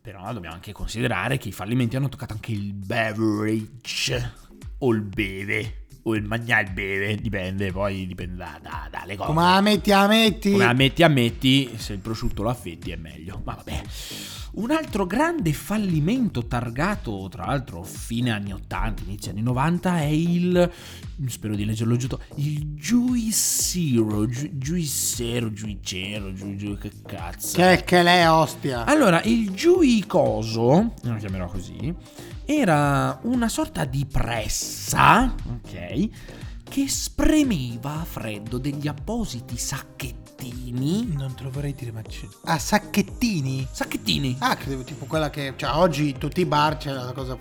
Però 0.01 0.33
dobbiamo 0.33 0.55
anche 0.55 0.71
considerare 0.71 1.37
che 1.37 1.49
i 1.49 1.51
fallimenti 1.51 1.95
hanno 1.95 2.09
toccato 2.09 2.33
anche 2.33 2.51
il 2.51 2.73
beverage. 2.73 4.33
O 4.79 4.93
il 4.93 5.01
beve. 5.01 5.85
O 6.03 6.15
il 6.15 6.23
mangiare 6.23 6.63
il 6.65 6.71
beve. 6.71 7.15
Dipende, 7.15 7.71
poi 7.71 8.05
dipende 8.05 8.35
da- 8.35 8.59
da- 8.61 8.87
dalle 8.91 9.15
cose. 9.15 9.27
Come 9.29 9.41
la 9.41 9.61
metti, 9.61 9.89
la 9.89 10.07
metti. 10.07 10.51
Come 10.51 10.65
ammetti, 10.65 11.03
ammetti, 11.03 11.71
se 11.77 11.93
il 11.93 11.99
prosciutto 11.99 12.43
lo 12.43 12.49
affetti 12.49 12.91
è 12.91 12.95
meglio. 12.95 13.41
Ma 13.43 13.55
vabbè. 13.55 13.81
Un 14.55 14.71
altro 14.71 15.05
grande 15.05 15.51
fallimento 15.51 16.45
targato, 16.45 17.27
tra 17.29 17.45
l'altro, 17.45 17.83
fine 17.83 18.31
anni 18.31 18.53
80, 18.53 19.03
inizio 19.03 19.31
anni 19.31 19.41
90, 19.41 19.99
è 19.99 20.05
il. 20.05 20.71
Spero 21.27 21.55
di 21.55 21.65
leggerlo 21.65 21.97
giusto. 21.97 22.21
Il 22.35 22.63
Juicero. 22.67 24.25
Ju- 24.25 24.51
Juicero, 24.53 25.49
Juicero, 25.49 26.31
Giu, 26.33 26.77
che 26.77 26.89
cazzo. 27.05 27.57
Che, 27.57 27.83
che 27.83 28.01
lei 28.01 28.25
ostia. 28.27 28.85
Allora, 28.85 29.21
il 29.23 29.51
Giuicoso, 29.51 30.93
lo 31.01 31.15
chiamerò 31.17 31.47
così, 31.47 31.93
era 32.45 33.19
una 33.23 33.49
sorta 33.49 33.83
di 33.83 34.05
pressa, 34.09 35.35
ok, 35.47 36.09
che 36.63 36.87
spremeva 36.87 37.99
a 37.99 38.05
freddo 38.05 38.57
degli 38.57 38.87
appositi 38.87 39.57
sacchetti 39.57 40.24
sacchettini. 40.45 41.13
Non 41.15 41.33
te 41.35 41.43
lo 41.43 41.49
vorrei 41.49 41.73
dire, 41.73 41.91
ma 41.91 42.01
c'è... 42.01 42.27
Ah, 42.45 42.59
sacchettini? 42.59 43.67
Sacchettini. 43.71 44.35
Ah, 44.39 44.55
credevo 44.55 44.83
tipo 44.83 45.05
quella 45.05 45.29
che... 45.29 45.53
Cioè, 45.55 45.71
oggi 45.75 46.15
tutti 46.17 46.41
i 46.41 46.45
bar 46.45 46.77
c'è 46.77 46.91
la 46.91 47.11
cosa... 47.13 47.37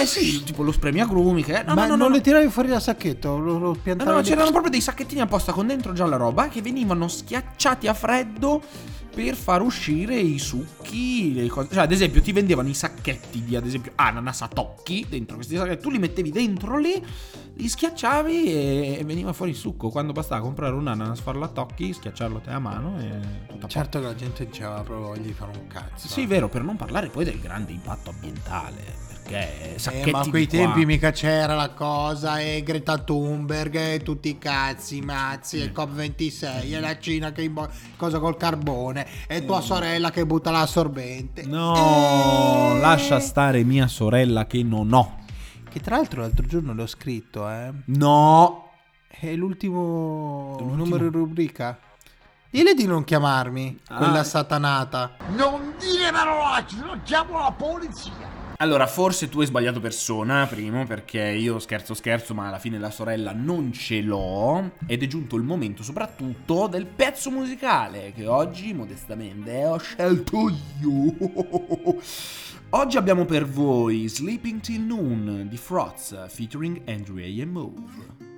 Eh 0.00 0.06
sì, 0.06 0.42
tipo 0.42 0.62
lo 0.62 0.72
spremiagrumi 0.72 1.42
che... 1.42 1.62
No, 1.62 1.74
ma 1.74 1.82
no, 1.82 1.90
no, 1.90 1.96
non 1.96 2.08
no. 2.10 2.16
le 2.16 2.20
tiravi 2.20 2.48
fuori 2.48 2.68
dal 2.68 2.82
sacchetto? 2.82 3.38
Lo, 3.38 3.58
lo 3.58 3.68
No, 3.70 3.76
piantavi 3.82 4.10
no, 4.10 4.18
lì? 4.18 4.24
c'erano 4.24 4.50
proprio 4.50 4.70
dei 4.70 4.80
sacchettini 4.80 5.20
apposta 5.20 5.52
con 5.52 5.66
dentro 5.66 5.92
già 5.92 6.06
la 6.06 6.16
roba 6.16 6.48
che 6.48 6.62
venivano 6.62 7.08
schiacciati 7.08 7.86
a 7.86 7.94
freddo 7.94 8.62
per 9.12 9.34
far 9.34 9.62
uscire 9.62 10.16
i 10.16 10.38
succhi, 10.38 11.34
le 11.34 11.48
cose. 11.48 11.68
Cioè, 11.72 11.82
ad 11.82 11.92
esempio, 11.92 12.22
ti 12.22 12.32
vendevano 12.32 12.68
i 12.68 12.74
sacchetti 12.74 13.42
di, 13.42 13.56
ad 13.56 13.66
esempio, 13.66 13.92
ananas 13.96 14.42
a 14.42 14.48
tocchi 14.48 15.06
dentro 15.08 15.36
questi 15.36 15.56
sacchetti. 15.56 15.82
Tu 15.82 15.90
li 15.90 15.98
mettevi 15.98 16.30
dentro 16.30 16.78
lì, 16.78 17.04
li 17.54 17.68
schiacciavi 17.68 18.44
e, 18.44 18.96
e 19.00 19.04
veniva 19.04 19.32
fuori 19.32 19.50
il 19.50 19.56
succo. 19.56 19.90
Quando 19.90 20.12
bastava 20.12 20.40
comprare 20.40 20.74
un 20.74 20.86
ananas, 20.86 21.20
farlo 21.20 21.44
a 21.44 21.48
tocchi, 21.48 21.92
schiacciarlo 21.92 22.40
te 22.40 22.50
a 22.50 22.58
mano 22.58 22.98
e 23.00 23.46
tutto. 23.48 23.68
Certo 23.68 23.98
che 23.98 24.04
la 24.04 24.14
gente 24.14 24.46
diceva 24.46 24.82
proprio 24.82 25.08
voglia 25.08 25.22
di 25.22 25.32
fare 25.32 25.58
un 25.58 25.66
cazzo. 25.66 26.08
Sì, 26.08 26.26
vero, 26.26 26.48
per 26.48 26.62
non 26.62 26.76
parlare 26.76 27.08
poi 27.08 27.24
del 27.24 27.40
grande 27.40 27.72
impatto 27.72 28.10
ambientale. 28.10 29.09
Perché 29.30 29.78
sacchetti 29.78 30.08
Eh, 30.08 30.12
ma 30.12 30.18
a 30.20 30.24
di 30.24 30.30
quei 30.30 30.48
qua- 30.48 30.58
tempi 30.58 30.84
mica 30.86 31.12
c'era 31.12 31.54
la 31.54 31.70
cosa 31.70 32.40
e 32.40 32.62
Greta 32.64 32.98
Thunberg 32.98 33.74
e 33.76 34.00
tutti 34.02 34.28
i 34.28 34.38
cazzi, 34.38 34.96
i 34.96 35.00
mazzi, 35.02 35.62
e 35.62 35.72
COP26 35.72 36.72
e 36.74 36.80
la 36.80 36.98
Cina 36.98 37.30
che 37.32 37.42
imbo- 37.42 37.68
cosa 37.96 38.18
col 38.18 38.36
carbone 38.36 39.06
e 39.28 39.44
tua 39.44 39.60
sorella 39.60 40.10
che 40.10 40.26
butta 40.26 40.50
l'assorbente. 40.50 41.44
No, 41.46 42.74
Eh. 42.74 42.80
lascia 42.80 43.20
stare 43.20 43.62
mia 43.62 43.86
sorella 43.86 44.46
che 44.46 44.62
non 44.64 44.92
ho. 44.92 45.18
Che 45.70 45.78
tra 45.80 45.94
l'altro 45.96 46.22
l'altro 46.22 46.44
giorno 46.46 46.74
le 46.74 46.82
ho 46.82 46.86
scritto, 46.88 47.48
eh. 47.48 47.70
No. 47.86 48.70
È 49.06 49.32
l'ultimo, 49.34 50.56
L'ultimo? 50.58 50.74
numero 50.76 51.04
in 51.04 51.12
rubrica. 51.12 51.78
Dile 52.50 52.74
di 52.74 52.84
non 52.86 53.04
chiamarmi, 53.04 53.78
Ah. 53.88 53.96
quella 53.98 54.24
satanata. 54.24 55.12
Non 55.36 55.74
dire 55.78 56.10
parolacce, 56.10 56.76
non 56.80 57.00
chiamo 57.04 57.38
la 57.38 57.52
polizia. 57.56 58.39
Allora, 58.62 58.86
forse 58.86 59.30
tu 59.30 59.40
hai 59.40 59.46
sbagliato 59.46 59.80
persona, 59.80 60.46
primo, 60.46 60.84
perché 60.84 61.18
io 61.18 61.58
scherzo 61.58 61.94
scherzo, 61.94 62.34
ma 62.34 62.48
alla 62.48 62.58
fine 62.58 62.78
la 62.78 62.90
sorella 62.90 63.32
non 63.32 63.72
ce 63.72 64.02
l'ho. 64.02 64.72
Ed 64.86 65.02
è 65.02 65.06
giunto 65.06 65.36
il 65.36 65.44
momento 65.44 65.82
soprattutto 65.82 66.66
del 66.66 66.84
pezzo 66.84 67.30
musicale, 67.30 68.12
che 68.14 68.26
oggi, 68.26 68.74
modestamente, 68.74 69.64
ho 69.64 69.78
scelto 69.78 70.50
io. 70.82 71.98
Oggi 72.72 72.98
abbiamo 72.98 73.24
per 73.24 73.48
voi 73.48 74.06
Sleeping 74.06 74.60
Till 74.60 74.82
Noon 74.82 75.46
di 75.48 75.56
Froz, 75.56 76.28
featuring 76.28 76.82
Andrew 76.86 77.16
A. 77.16 77.42
and 77.42 77.50
Move. 77.50 78.28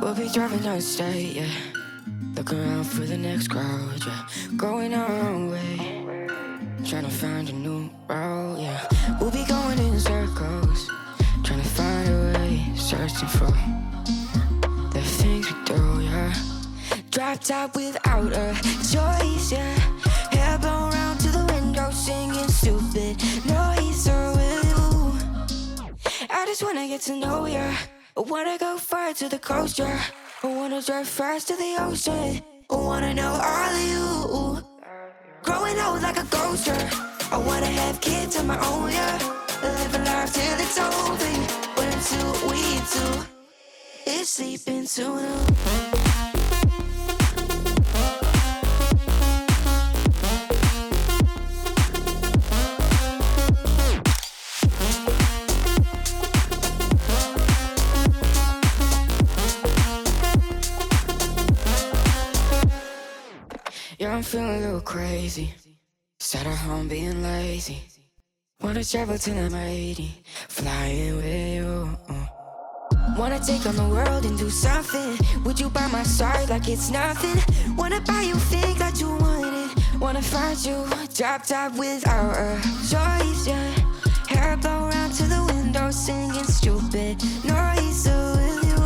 We'll 0.00 0.14
be 0.14 0.28
driving 0.28 0.60
down 0.60 0.76
the 0.76 0.82
state, 0.82 1.34
yeah. 1.34 1.73
Looking 2.36 2.58
around 2.58 2.84
for 2.84 3.02
the 3.02 3.16
next 3.16 3.46
crowd, 3.46 4.04
yeah. 4.04 4.26
Going 4.56 4.92
our 4.92 5.08
own 5.28 5.50
way. 5.50 6.02
Trying 6.84 7.04
to 7.04 7.10
find 7.10 7.48
a 7.48 7.52
new 7.52 7.88
route, 8.08 8.58
yeah. 8.58 8.88
We'll 9.20 9.30
be 9.30 9.44
going 9.46 9.78
in 9.78 10.00
circles. 10.00 10.90
Trying 11.44 11.62
to 11.62 11.68
find 11.68 12.08
a 12.08 12.38
way. 12.38 12.72
Searching 12.74 13.28
for 13.28 13.52
the 14.92 15.00
things 15.00 15.46
we 15.52 15.64
do, 15.64 16.00
yeah. 16.02 16.34
Drop 17.12 17.38
top 17.38 17.76
without 17.76 18.32
a 18.32 18.52
choice, 18.92 19.52
yeah. 19.52 19.78
Hair 20.32 20.58
blown 20.58 20.90
round 20.90 21.20
to 21.20 21.28
the 21.30 21.44
window, 21.54 21.88
singing 21.92 22.48
stupid 22.48 23.16
noise. 23.46 24.08
Or 24.08 24.32
will 24.34 24.64
you? 24.64 25.18
I 26.28 26.44
just 26.46 26.64
wanna 26.64 26.88
get 26.88 27.00
to 27.02 27.14
know 27.14 27.46
ya. 27.46 27.72
I 28.16 28.20
wanna 28.20 28.58
go 28.58 28.76
far 28.76 29.14
to 29.14 29.28
the 29.28 29.38
coast, 29.38 29.78
yeah. 29.78 30.02
I 30.44 30.46
wanna 30.46 30.82
drive 30.82 31.08
fast 31.08 31.48
to 31.48 31.56
the 31.56 31.76
ocean. 31.78 32.42
I 32.68 32.76
wanna 32.76 33.14
know 33.14 33.32
all 33.32 33.74
of 33.80 33.88
you. 33.92 34.62
Growing 35.42 35.78
old 35.80 36.02
like 36.02 36.18
a 36.18 36.24
ghost. 36.24 36.68
I 37.32 37.38
wanna 37.38 37.72
have 37.80 37.98
kids 38.02 38.36
of 38.36 38.44
my 38.44 38.58
own, 38.58 38.90
yeah. 38.90 39.16
Live 39.62 39.94
a 39.94 39.98
life 40.04 40.34
till 40.34 40.60
it's 40.60 40.78
over. 40.78 41.32
But 41.74 41.86
until 41.94 42.32
we 42.50 42.60
do, 42.92 43.24
it's 44.04 44.28
sleeping 44.28 44.86
too 44.86 45.14
long. 45.14 46.43
Yeah, 63.98 64.16
I'm 64.16 64.22
feeling 64.24 64.56
a 64.56 64.58
little 64.58 64.80
crazy. 64.80 65.54
Sat 66.18 66.46
at 66.46 66.56
home 66.56 66.88
being 66.88 67.22
lazy. 67.22 67.80
Wanna 68.60 68.82
travel 68.82 69.16
till 69.18 69.38
I'm 69.38 69.54
80, 69.54 70.22
flying 70.48 71.16
with 71.16 71.54
you. 71.54 71.96
uh. 72.08 72.26
Wanna 73.16 73.38
take 73.38 73.64
on 73.66 73.76
the 73.76 73.86
world 73.88 74.24
and 74.24 74.36
do 74.36 74.50
something. 74.50 75.16
Would 75.44 75.60
you 75.60 75.70
by 75.70 75.86
my 75.88 76.02
side 76.02 76.50
like 76.50 76.68
it's 76.68 76.90
nothing? 76.90 77.38
Wanna 77.76 78.00
buy 78.00 78.22
you 78.22 78.34
things 78.34 78.78
that 78.80 79.00
you 79.00 79.10
wanted. 79.16 79.70
Wanna 80.00 80.22
find 80.22 80.58
you 80.64 80.86
drop 81.14 81.46
top 81.46 81.76
without 81.78 82.34
a 82.36 82.60
choice, 82.90 83.46
yeah. 83.46 83.74
Hair 84.26 84.56
blow 84.56 84.88
round 84.88 85.14
to 85.14 85.22
the 85.24 85.44
window, 85.54 85.92
singing 85.92 86.44
stupid 86.44 87.22
noise 87.44 88.08
with 88.08 88.64
you. 88.64 88.84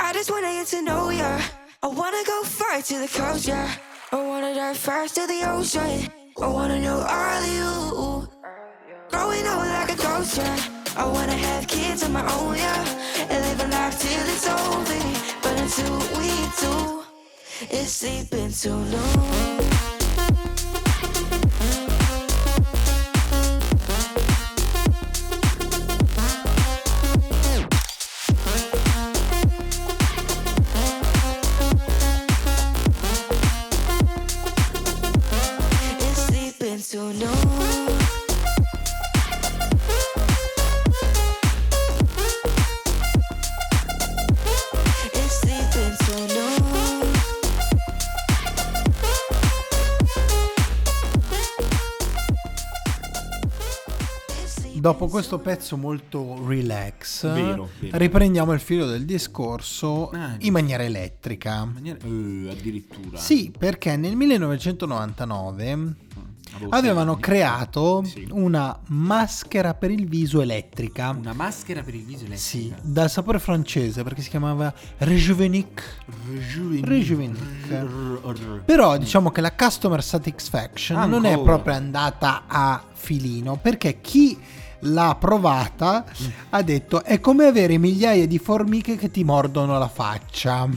I 0.00 0.12
just 0.14 0.30
wanna 0.30 0.52
get 0.52 0.66
to 0.68 0.80
know 0.82 1.10
ya. 1.10 1.40
I 1.82 1.86
wanna 1.86 2.22
go 2.26 2.42
far 2.42 2.82
to 2.82 2.98
the 2.98 3.08
coast, 3.08 3.48
yeah. 3.48 3.74
I 4.12 4.16
wanna 4.16 4.54
dive 4.54 4.76
fast 4.76 5.14
to 5.14 5.26
the 5.26 5.50
ocean. 5.50 6.12
I 6.38 6.46
wanna 6.46 6.78
know 6.78 7.00
all 7.08 7.46
you. 7.46 8.28
Growing 9.08 9.46
old 9.46 9.66
like 9.66 9.90
a 9.90 9.96
ghost, 9.96 10.36
yeah. 10.36 10.58
I 10.98 11.06
wanna 11.06 11.32
have 11.32 11.66
kids 11.66 12.02
of 12.02 12.10
my 12.10 12.20
own, 12.34 12.56
yeah. 12.56 12.84
And 13.30 13.44
live 13.46 13.60
a 13.64 13.68
life 13.72 13.98
till 13.98 14.28
it's 14.28 14.46
over. 14.46 15.00
But 15.42 15.58
until 15.58 15.98
we 16.18 16.28
do, 16.60 17.02
it's 17.70 17.92
sleeping 17.92 18.52
too 18.52 18.74
long. 18.74 19.69
Dopo 54.80 55.08
questo 55.08 55.38
pezzo 55.38 55.76
molto 55.76 56.42
relax, 56.46 57.30
Vero, 57.30 57.68
vero. 57.78 57.98
riprendiamo 57.98 58.52
il 58.54 58.60
filo 58.60 58.86
del 58.86 59.04
discorso 59.04 60.08
Ah, 60.08 60.36
in 60.38 60.52
maniera 60.54 60.82
elettrica. 60.82 61.66
Maniera- 61.66 61.98
Eh, 62.02 62.48
addirittura. 62.50 63.18
Sì, 63.18 63.52
perché 63.56 63.96
nel 63.96 64.16
1999 64.16 65.94
Avevo 66.52 66.70
avevano 66.74 67.16
creato 67.16 68.02
Sì. 68.04 68.26
una 68.32 68.76
maschera 68.88 69.74
per 69.74 69.90
il 69.92 70.08
viso 70.08 70.40
elettrica. 70.40 71.10
Una 71.10 71.32
maschera 71.34 71.82
per 71.82 71.94
il 71.94 72.02
viso 72.02 72.24
elettrica. 72.24 72.40
Sì, 72.40 72.74
dal 72.82 73.08
sapore 73.10 73.38
francese 73.38 74.02
perché 74.02 74.22
si 74.22 74.30
chiamava 74.30 74.72
Rejuvenik. 74.98 75.98
Rejuvenik. 76.82 78.64
Però 78.64 78.96
diciamo 78.96 79.30
che 79.30 79.40
la 79.42 79.52
customer 79.52 80.02
satisfaction 80.02 81.08
non 81.08 81.24
è 81.26 81.32
Ancora. 81.32 81.52
proprio 81.52 81.74
andata 81.74 82.44
a 82.48 82.82
filino 82.94 83.56
perché 83.56 84.00
chi 84.00 84.36
l'ha 84.80 85.16
provata 85.18 86.04
ha 86.50 86.62
detto 86.62 87.02
è 87.04 87.20
come 87.20 87.46
avere 87.46 87.78
migliaia 87.78 88.26
di 88.26 88.38
formiche 88.38 88.96
che 88.96 89.10
ti 89.10 89.24
mordono 89.24 89.78
la 89.78 89.88
faccia. 89.88 90.68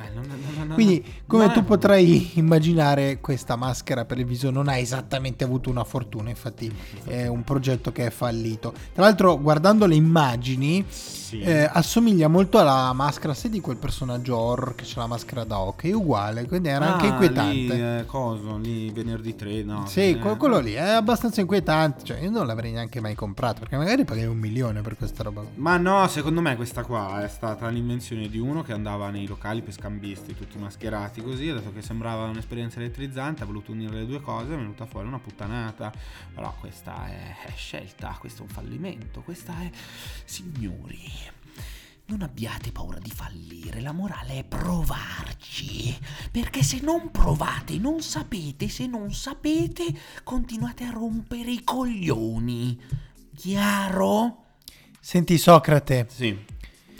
Beh, 0.00 0.14
non, 0.14 0.24
non- 0.26 0.38
non 0.56 0.66
no, 0.68 0.74
Quindi, 0.74 1.04
come 1.26 1.50
tu 1.52 1.62
potrai 1.64 2.30
immaginare, 2.34 3.18
questa 3.20 3.56
maschera 3.56 4.04
per 4.04 4.18
il 4.18 4.24
viso 4.24 4.50
non 4.50 4.68
ha 4.68 4.76
esattamente 4.78 5.44
avuto 5.44 5.68
una 5.70 5.84
fortuna. 5.84 6.30
Infatti, 6.30 6.72
è 7.04 7.26
un 7.26 7.42
progetto 7.44 7.92
che 7.92 8.06
è 8.06 8.10
fallito. 8.10 8.72
Tra 8.94 9.02
l'altro, 9.04 9.38
guardando 9.40 9.86
le 9.86 9.94
immagini, 9.96 10.84
Sì. 10.88 11.40
eh, 11.40 11.68
assomiglia 11.70 12.28
molto 12.28 12.58
alla 12.58 12.92
maschera, 12.92 13.34
sai, 13.34 13.50
di 13.50 13.60
quel 13.60 13.76
personaggio 13.76 14.36
horror 14.36 14.74
che 14.74 14.84
c'ha 14.86 15.00
la 15.00 15.06
maschera 15.06 15.44
da 15.44 15.58
hockey. 15.60 15.90
È 15.90 15.94
uguale, 15.94 16.46
quindi 16.46 16.68
era 16.68 16.92
anche 16.94 17.06
Ah, 17.06 17.10
inquietante. 17.10 17.52
Lì, 17.54 17.70
eh, 17.98 18.04
coso, 18.06 18.56
lì 18.56 18.90
venerdì 18.90 19.36
3, 19.36 19.62
no. 19.62 19.84
Sì, 19.86 20.10
eh, 20.10 20.18
quel- 20.18 20.36
quello 20.36 20.58
lì 20.60 20.72
è 20.72 20.80
abbastanza 20.90 21.40
inquietante. 21.40 22.04
Cioè, 22.04 22.20
io 22.20 22.30
non 22.30 22.46
l'avrei 22.46 22.72
neanche 22.72 23.00
mai 23.00 23.14
comprato 23.14 23.60
perché 23.60 23.76
magari 23.76 24.04
paghi 24.04 24.24
un 24.24 24.38
milione 24.38 24.80
per 24.80 24.96
questa 24.96 25.22
roba. 25.22 25.42
Ma 25.56 25.76
no, 25.76 26.06
secondo 26.08 26.40
me 26.40 26.56
questa 26.56 26.82
qua 26.84 27.22
è 27.22 27.28
stata 27.28 27.68
l'invenzione 27.68 28.28
di 28.28 28.38
uno 28.38 28.62
che 28.62 28.72
andava 28.72 29.10
nei 29.10 29.26
locali 29.26 29.60
per 29.62 29.72
scambisti, 29.90 30.34
tutti 30.36 30.56
mascherati 30.56 31.20
così, 31.20 31.48
ha 31.48 31.54
detto 31.54 31.72
che 31.72 31.82
sembrava 31.82 32.24
un'esperienza 32.26 32.78
elettrizzante, 32.78 33.42
ha 33.42 33.46
voluto 33.46 33.72
unire 33.72 33.96
le 33.96 34.06
due 34.06 34.20
cose, 34.20 34.54
è 34.54 34.56
venuta 34.56 34.86
fuori 34.86 35.08
una 35.08 35.18
puttanata. 35.18 35.92
Però 36.32 36.54
questa 36.60 37.08
è, 37.08 37.36
è 37.46 37.52
scelta, 37.56 38.16
questo 38.20 38.42
è 38.42 38.46
un 38.46 38.50
fallimento, 38.50 39.22
questa 39.22 39.60
è... 39.60 39.70
Signori, 40.24 41.10
non 42.06 42.22
abbiate 42.22 42.70
paura 42.70 42.98
di 42.98 43.10
fallire, 43.10 43.80
la 43.80 43.92
morale 43.92 44.38
è 44.38 44.44
provarci, 44.44 45.98
perché 46.30 46.62
se 46.62 46.80
non 46.80 47.10
provate, 47.10 47.76
non 47.78 48.00
sapete, 48.00 48.68
se 48.68 48.86
non 48.86 49.12
sapete, 49.12 49.86
continuate 50.22 50.84
a 50.84 50.90
rompere 50.90 51.50
i 51.50 51.64
coglioni. 51.64 52.80
Chiaro? 53.34 54.44
Senti, 55.00 55.38
Socrate, 55.38 56.06
Sì, 56.10 56.38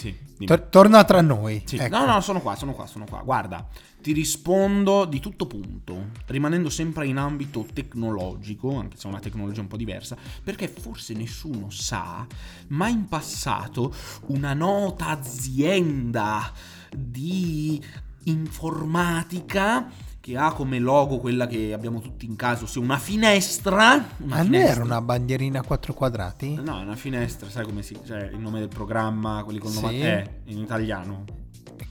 sì. 0.01 0.45
tor- 0.47 0.69
torna 0.71 1.05
tra 1.05 1.21
noi. 1.21 1.63
Sì. 1.67 1.77
Ecco. 1.77 1.99
No, 1.99 2.07
no, 2.07 2.21
sono 2.21 2.41
qua, 2.41 2.57
sono 2.57 2.73
qua, 2.73 2.87
sono 2.87 3.05
qua. 3.05 3.21
Guarda, 3.23 3.69
ti 4.01 4.13
rispondo 4.13 5.05
di 5.05 5.21
tutto 5.21 5.47
punto, 5.47 6.09
rimanendo 6.27 6.71
sempre 6.71 7.07
in 7.07 7.19
ambito 7.19 7.67
tecnologico, 7.73 8.77
anche 8.79 8.97
se 8.97 9.07
è 9.07 9.11
una 9.11 9.21
tecnologia 9.21 9.61
un 9.61 9.69
po' 9.69 9.77
diversa, 9.77 10.17
perché 10.43 10.69
forse 10.69 11.13
nessuno 11.15 11.69
sa, 11.71 12.27
ma 12.69 12.89
in 12.89 13.07
passato 13.07 13.95
una 14.29 14.55
nota 14.55 15.09
azienda 15.09 16.51
di 16.97 17.83
informatica 18.25 20.09
che 20.21 20.37
ha 20.37 20.53
come 20.53 20.79
logo 20.79 21.19
quella 21.19 21.47
che 21.47 21.73
abbiamo 21.73 22.01
tutti 22.01 22.27
in 22.27 22.37
casa, 22.37 22.65
ossia 22.65 22.81
una 22.81 22.99
finestra. 22.99 23.93
Una 23.95 24.07
Ma 24.19 24.37
non 24.37 24.45
finestra. 24.47 24.73
era 24.75 24.85
una 24.85 25.01
bandierina 25.01 25.61
a 25.61 25.63
quattro 25.63 25.95
quadrati? 25.95 26.55
No, 26.63 26.79
è 26.79 26.83
una 26.83 26.97
finestra, 26.97 27.49
sai 27.49 27.65
come 27.65 27.83
si... 27.83 27.99
Cioè, 28.07 28.31
il 28.33 28.39
nome 28.39 28.59
del 28.59 28.69
programma, 28.69 29.43
quelli 29.45 29.59
con 29.59 29.71
Sì. 29.71 29.81
90... 29.81 30.07
Eh, 30.07 30.31
in 30.47 30.59
italiano. 30.59 31.25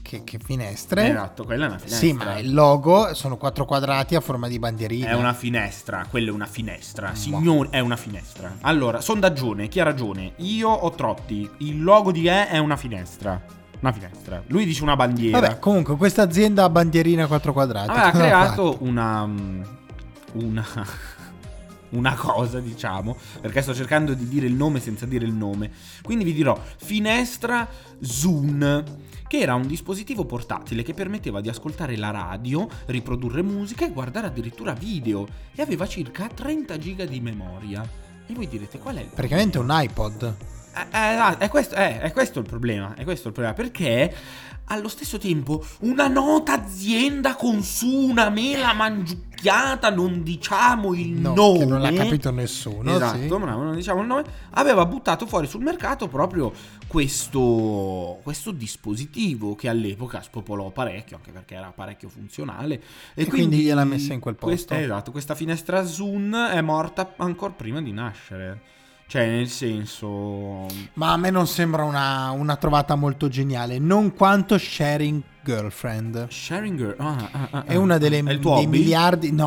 Che, 0.02 0.22
che 0.24 0.38
finestre? 0.42 1.08
Esatto, 1.08 1.44
quella 1.44 1.66
è 1.66 1.68
una 1.68 1.78
finestra. 1.78 2.06
Sì, 2.06 2.12
ma 2.12 2.38
il 2.38 2.52
logo 2.52 3.14
sono 3.14 3.36
quattro 3.36 3.64
quadrati 3.64 4.14
a 4.16 4.20
forma 4.20 4.48
di 4.48 4.58
bandierina. 4.58 5.08
È 5.08 5.14
una 5.14 5.32
finestra, 5.34 6.04
quella 6.08 6.30
è 6.30 6.32
una 6.32 6.46
finestra. 6.46 7.14
Signori, 7.14 7.68
è 7.70 7.78
una 7.80 7.96
finestra. 7.96 8.56
Allora, 8.62 9.00
sondaggione, 9.00 9.68
chi 9.68 9.78
ha 9.80 9.84
ragione? 9.84 10.32
Io 10.36 10.68
o 10.68 10.90
Trotti? 10.90 11.48
Il 11.58 11.82
logo 11.82 12.10
di 12.12 12.26
E 12.26 12.48
è 12.48 12.58
una 12.58 12.76
finestra. 12.76 13.40
Una 13.80 13.92
finestra. 13.92 14.42
Lui 14.48 14.64
dice 14.64 14.82
una 14.82 14.96
bandiera. 14.96 15.40
Vabbè, 15.40 15.58
comunque 15.58 15.96
questa 15.96 16.22
azienda 16.22 16.64
a 16.64 16.68
bandierina 16.70 17.24
a 17.24 17.26
quattro 17.26 17.52
quadrati. 17.52 17.90
aveva 17.90 18.04
ha 18.06 18.10
creato 18.10 18.76
una... 18.80 19.26
mm, 19.26 19.62
Una... 20.34 20.66
Una 21.90 22.14
cosa, 22.14 22.60
diciamo, 22.60 23.16
perché 23.40 23.62
sto 23.62 23.74
cercando 23.74 24.14
di 24.14 24.28
dire 24.28 24.46
il 24.46 24.52
nome 24.54 24.78
senza 24.78 25.06
dire 25.06 25.24
il 25.24 25.32
nome. 25.32 25.72
Quindi 26.02 26.22
vi 26.22 26.32
dirò 26.32 26.56
finestra 26.76 27.66
Zoom, 28.00 28.84
che 29.26 29.38
era 29.40 29.56
un 29.56 29.66
dispositivo 29.66 30.24
portatile 30.24 30.84
che 30.84 30.94
permetteva 30.94 31.40
di 31.40 31.48
ascoltare 31.48 31.96
la 31.96 32.10
radio, 32.12 32.68
riprodurre 32.86 33.42
musica 33.42 33.86
e 33.86 33.90
guardare 33.90 34.28
addirittura 34.28 34.72
video 34.72 35.26
e 35.52 35.62
aveva 35.62 35.88
circa 35.88 36.28
30 36.32 36.78
giga 36.78 37.04
di 37.06 37.18
memoria. 37.20 37.82
E 38.24 38.34
voi 38.34 38.46
direte 38.46 38.78
qual 38.78 38.94
è 38.94 39.00
il? 39.00 39.08
Praticamente 39.12 39.58
un 39.58 39.66
iPod. 39.68 40.36
Eh, 40.74 40.98
eh, 40.98 41.38
è, 41.38 41.48
questo, 41.48 41.74
eh, 41.74 42.00
è 42.00 42.12
questo 42.12 42.38
il 42.40 42.46
problema. 42.46 42.94
È 42.94 43.04
questo 43.04 43.28
il 43.28 43.34
problema. 43.34 43.54
Perché 43.56 44.14
allo 44.72 44.86
stesso 44.86 45.18
tempo 45.18 45.64
una 45.80 46.06
nota 46.06 46.52
azienda 46.52 47.34
con 47.34 47.60
su 47.62 47.88
una 47.88 48.28
mela 48.30 48.72
mangiucchiata, 48.72 49.90
non 49.90 50.22
diciamo 50.22 50.94
il 50.94 51.08
No, 51.10 51.34
nome. 51.34 51.58
che 51.58 51.64
non 51.64 51.80
l'ha 51.80 51.92
capito 51.92 52.30
nessuno, 52.30 52.94
Esatto, 52.94 53.18
sì. 53.18 53.26
non 53.26 53.74
diciamo 53.74 54.00
il 54.02 54.06
nome. 54.06 54.22
Aveva 54.50 54.86
buttato 54.86 55.26
fuori 55.26 55.48
sul 55.48 55.62
mercato 55.62 56.06
proprio 56.06 56.52
questo, 56.86 58.20
questo 58.22 58.52
dispositivo 58.52 59.54
che 59.56 59.68
all'epoca 59.68 60.22
spopolò 60.22 60.70
parecchio, 60.70 61.16
anche 61.16 61.32
perché 61.32 61.54
era 61.56 61.72
parecchio 61.74 62.08
funzionale. 62.08 62.74
E, 63.14 63.22
E 63.22 63.26
quindi 63.26 63.58
gliel'ha 63.58 63.84
messa 63.84 64.12
in 64.12 64.20
quel 64.20 64.36
questa- 64.36 64.74
posto. 64.74 64.84
esatto, 64.86 65.10
questa 65.10 65.34
finestra 65.34 65.84
Zoom 65.84 66.36
è 66.36 66.60
morta 66.60 67.14
ancora 67.16 67.52
prima 67.52 67.80
di 67.82 67.90
nascere. 67.92 68.60
Cioè, 69.10 69.26
nel 69.26 69.48
senso... 69.48 70.66
Ma 70.92 71.10
a 71.10 71.16
me 71.16 71.30
non 71.30 71.48
sembra 71.48 71.82
una, 71.82 72.30
una 72.30 72.54
trovata 72.54 72.94
molto 72.94 73.26
geniale. 73.26 73.80
Non 73.80 74.14
quanto 74.14 74.56
Sharing 74.56 75.20
Girlfriend. 75.44 76.26
Sharing 76.30 76.76
Girl. 76.76 76.94
ah, 76.98 77.28
ah, 77.32 77.48
ah, 77.50 77.64
È 77.64 77.74
una 77.76 77.98
delle, 77.98 78.18
È 78.18 78.38
dei 78.38 78.66
miliardi. 78.66 79.32
No, 79.32 79.46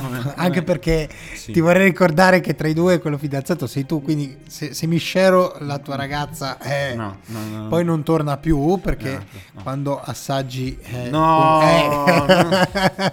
vabbè, 0.10 0.32
anche 0.36 0.60
vabbè. 0.60 0.62
perché 0.62 1.08
Sì. 1.34 1.52
ti 1.52 1.60
vorrei 1.60 1.84
ricordare 1.84 2.40
che 2.40 2.54
tra 2.54 2.68
i 2.68 2.74
due 2.74 2.98
quello 3.00 3.18
fidanzato 3.18 3.66
sei 3.66 3.84
tu. 3.86 4.02
Quindi 4.02 4.36
se, 4.46 4.72
se 4.74 4.86
mi 4.86 4.98
shero 4.98 5.56
la 5.60 5.78
tua 5.78 5.96
ragazza, 5.96 6.58
eh, 6.60 6.94
No, 6.94 7.18
no, 7.26 7.68
poi 7.68 7.84
non 7.84 8.02
torna 8.02 8.36
più 8.38 8.78
perché 8.82 9.08
Esatto, 9.10 9.60
quando 9.62 10.00
assaggi. 10.00 10.76
eh, 10.82 11.08
No, 11.10 11.60
eh. 11.62 13.12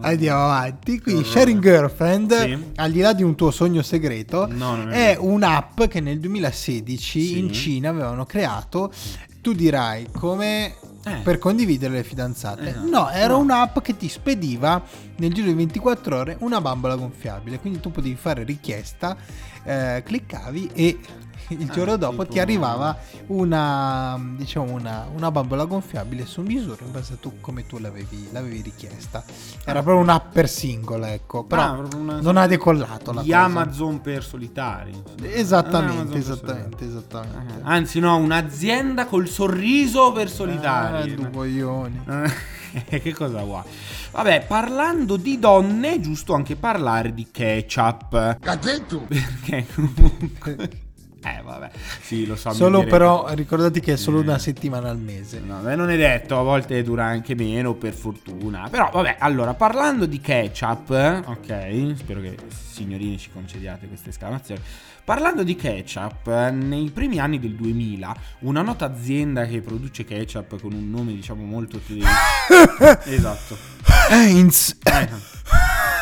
Andiamo 0.00 0.42
avanti. 0.44 1.00
Quindi, 1.00 1.24
Sharing 1.24 1.60
Girlfriend, 1.62 2.40
Sì. 2.42 2.64
al 2.76 2.90
di 2.90 3.00
là 3.00 3.12
di 3.12 3.22
un 3.22 3.34
tuo 3.34 3.50
sogno 3.50 3.82
segreto, 3.82 4.48
è 4.90 5.16
un'app 5.18 5.82
che 5.84 6.00
nel 6.00 6.20
2016 6.20 7.26
Sì. 7.26 7.38
in 7.38 7.52
Cina 7.52 7.90
avevano 7.90 8.24
creato. 8.24 8.92
Tu 9.40 9.52
dirai 9.52 10.08
come 10.12 10.74
Eh. 11.06 11.20
per 11.22 11.38
condividere 11.38 11.94
le 11.94 12.02
fidanzate. 12.02 12.68
Esatto. 12.70 12.88
No, 12.88 13.08
era 13.10 13.34
No. 13.34 13.38
un'app 13.38 13.78
che 13.78 13.96
ti 13.96 14.08
spediva 14.08 14.82
nel 15.18 15.32
giro 15.32 15.46
di 15.46 15.54
24 15.54 16.16
ore 16.18 16.36
una 16.40 16.60
bambola 16.60 16.96
gonfiabile. 16.96 17.60
Quindi 17.60 17.78
tu 17.78 17.92
potevi 17.92 18.16
fare 18.16 18.42
richiesta, 18.42 19.16
eh, 19.62 20.02
cliccavi 20.04 20.70
e 20.74 20.98
il 21.58 21.70
giorno 21.70 21.92
Ah, 21.92 21.96
dopo 21.96 22.22
tipo- 22.22 22.32
ti 22.32 22.38
arrivava 22.40 22.96
una, 23.28 24.18
diciamo 24.36 24.72
una, 24.72 25.06
una 25.14 25.30
bambola 25.30 25.64
gonfiabile 25.64 26.26
su 26.26 26.42
misura 26.42 26.84
in 26.84 26.92
base 26.92 27.14
a 27.14 27.16
tu, 27.20 27.40
come 27.40 27.66
tu 27.66 27.78
l'avevi, 27.78 28.28
l'avevi 28.32 28.60
richiesta. 28.62 29.24
Era 29.64 29.82
proprio 29.82 30.02
un'app 30.02 30.32
per 30.32 30.48
singola, 30.48 31.12
ecco. 31.12 31.44
Però 31.44 31.62
Ah, 31.62 31.86
una- 31.96 32.20
non 32.20 32.36
ha 32.36 32.46
decollato 32.46 33.12
la 33.12 33.22
Di 33.22 33.28
cosa. 33.30 33.42
Amazon 33.44 34.00
per 34.00 34.24
solitari. 34.24 34.92
Esattamente, 35.22 35.92
Amazon 35.92 36.08
per 36.10 36.18
esattamente, 36.18 36.84
solitari. 36.88 36.90
esattamente. 36.90 37.60
Ah, 37.62 37.72
Anzi, 37.72 37.98
no, 38.00 38.16
un'azienda 38.16 39.06
col 39.06 39.28
sorriso 39.28 40.12
per 40.12 40.28
solitari. 40.30 41.12
Ah, 41.12 41.14
due 41.14 41.30
coglioni. 41.30 42.00
Eh, 42.88 43.00
che 43.00 43.14
cosa 43.14 43.42
vuoi? 43.42 43.62
Vabbè, 44.12 44.44
parlando 44.46 45.16
di 45.16 45.38
donne, 45.38 45.94
è 45.94 46.00
giusto 46.00 46.34
anche 46.34 46.56
parlare 46.56 47.12
di 47.14 47.26
ketchup. 47.30 48.14
Ha 48.42 48.56
detto? 48.56 49.00
Perché 49.08 49.66
comunque. 49.74 50.84
Eh, 51.26 51.42
vabbè. 51.42 51.70
Sì, 52.02 52.24
lo 52.24 52.36
so. 52.36 52.52
Solo 52.52 52.84
però 52.84 53.26
ricordati 53.34 53.80
che 53.80 53.94
è 53.94 53.96
solo 53.96 54.18
Eh. 54.18 54.22
una 54.22 54.38
settimana 54.38 54.90
al 54.90 54.98
mese. 54.98 55.40
No, 55.44 55.60
non 55.60 55.90
è 55.90 55.96
detto, 55.96 56.38
a 56.38 56.42
volte 56.42 56.82
dura 56.84 57.04
anche 57.04 57.34
meno, 57.34 57.74
per 57.74 57.94
fortuna. 57.94 58.68
Però, 58.70 58.90
vabbè, 58.92 59.16
allora, 59.18 59.54
parlando 59.54 60.06
di 60.06 60.20
ketchup, 60.20 60.90
eh, 60.92 61.22
ok, 61.24 61.94
spero 61.96 62.20
che 62.20 62.36
signorini 62.70 63.18
ci 63.18 63.30
concediate 63.32 63.88
queste 63.88 64.10
esclamazioni. 64.10 64.60
Parlando 65.02 65.42
di 65.42 65.56
ketchup, 65.56 66.28
eh, 66.28 66.50
nei 66.50 66.90
primi 66.90 67.18
anni 67.18 67.40
del 67.40 67.54
2000, 67.54 68.16
una 68.40 68.62
nota 68.62 68.84
azienda 68.86 69.46
che 69.46 69.60
produce 69.60 70.04
ketchup 70.04 70.60
con 70.60 70.72
un 70.72 70.88
nome, 70.90 71.12
diciamo, 71.12 71.44
molto 71.44 71.78
tedesco. 71.78 72.08
esatto. 73.10 73.56
Heinz. 74.10 74.76
Eh, 74.84 75.08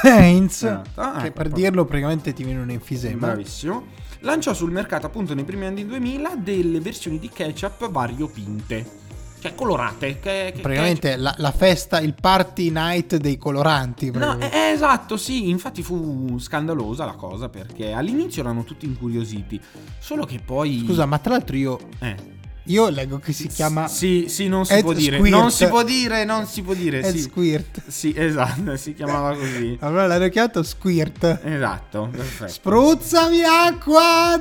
Heinz. 0.06 0.62
Esatto. 0.62 1.00
Ah, 1.00 1.22
che 1.22 1.30
per 1.32 1.46
ecco. 1.46 1.56
dirlo 1.56 1.84
praticamente 1.84 2.32
ti 2.32 2.44
viene 2.44 2.60
un 2.60 2.70
enfisema. 2.70 3.26
bravissimo. 3.28 3.84
Lanciò 4.20 4.54
sul 4.54 4.70
mercato 4.70 5.06
appunto 5.06 5.34
nei 5.34 5.44
primi 5.44 5.66
anni 5.66 5.84
2000 5.86 6.36
delle 6.36 6.80
versioni 6.80 7.18
di 7.18 7.28
ketchup 7.28 7.90
variopinte. 7.90 9.02
Cioè 9.40 9.54
colorate. 9.54 10.18
Che, 10.20 10.52
che- 10.54 10.60
Praticamente 10.62 11.16
la, 11.16 11.34
la 11.36 11.50
festa, 11.52 12.00
il 12.00 12.14
party 12.18 12.70
night 12.70 13.16
dei 13.16 13.36
coloranti. 13.36 14.10
No, 14.10 14.38
eh, 14.40 14.70
esatto, 14.72 15.18
sì, 15.18 15.50
infatti 15.50 15.82
fu 15.82 16.38
scandalosa 16.38 17.04
la 17.04 17.12
cosa 17.12 17.50
perché 17.50 17.92
all'inizio 17.92 18.40
erano 18.40 18.64
tutti 18.64 18.86
incuriositi, 18.86 19.60
solo 19.98 20.24
che 20.24 20.40
poi... 20.42 20.84
Scusa, 20.86 21.04
ma 21.04 21.18
tra 21.18 21.32
l'altro 21.34 21.56
io, 21.56 21.78
Eh. 21.98 22.16
Io 22.64 22.88
leggo 22.88 23.18
che 23.18 23.32
si 23.32 23.46
chiama 23.48 23.88
Sì, 23.88 24.26
sì, 24.28 24.48
non 24.48 24.64
si 24.64 24.72
Ed 24.74 24.80
può 24.82 24.92
dire, 24.92 25.16
Squirt. 25.18 25.34
non 25.34 25.50
si 25.50 25.66
può 25.66 25.82
dire, 25.84 26.24
non 26.24 26.46
si 26.46 26.62
può 26.62 26.74
dire, 26.74 27.00
Ed 27.02 27.14
sì. 27.14 27.20
Squirt. 27.20 27.82
Sì, 27.88 28.14
esatto, 28.16 28.76
si 28.76 28.94
chiamava 28.94 29.34
così. 29.36 29.76
Allora 29.82 30.06
l'hanno 30.06 30.28
chiamato 30.28 30.62
Squirt. 30.62 31.40
Esatto, 31.44 32.08
perfetto. 32.10 32.52
Spruzzami 32.52 33.42
acqua! 33.42 34.38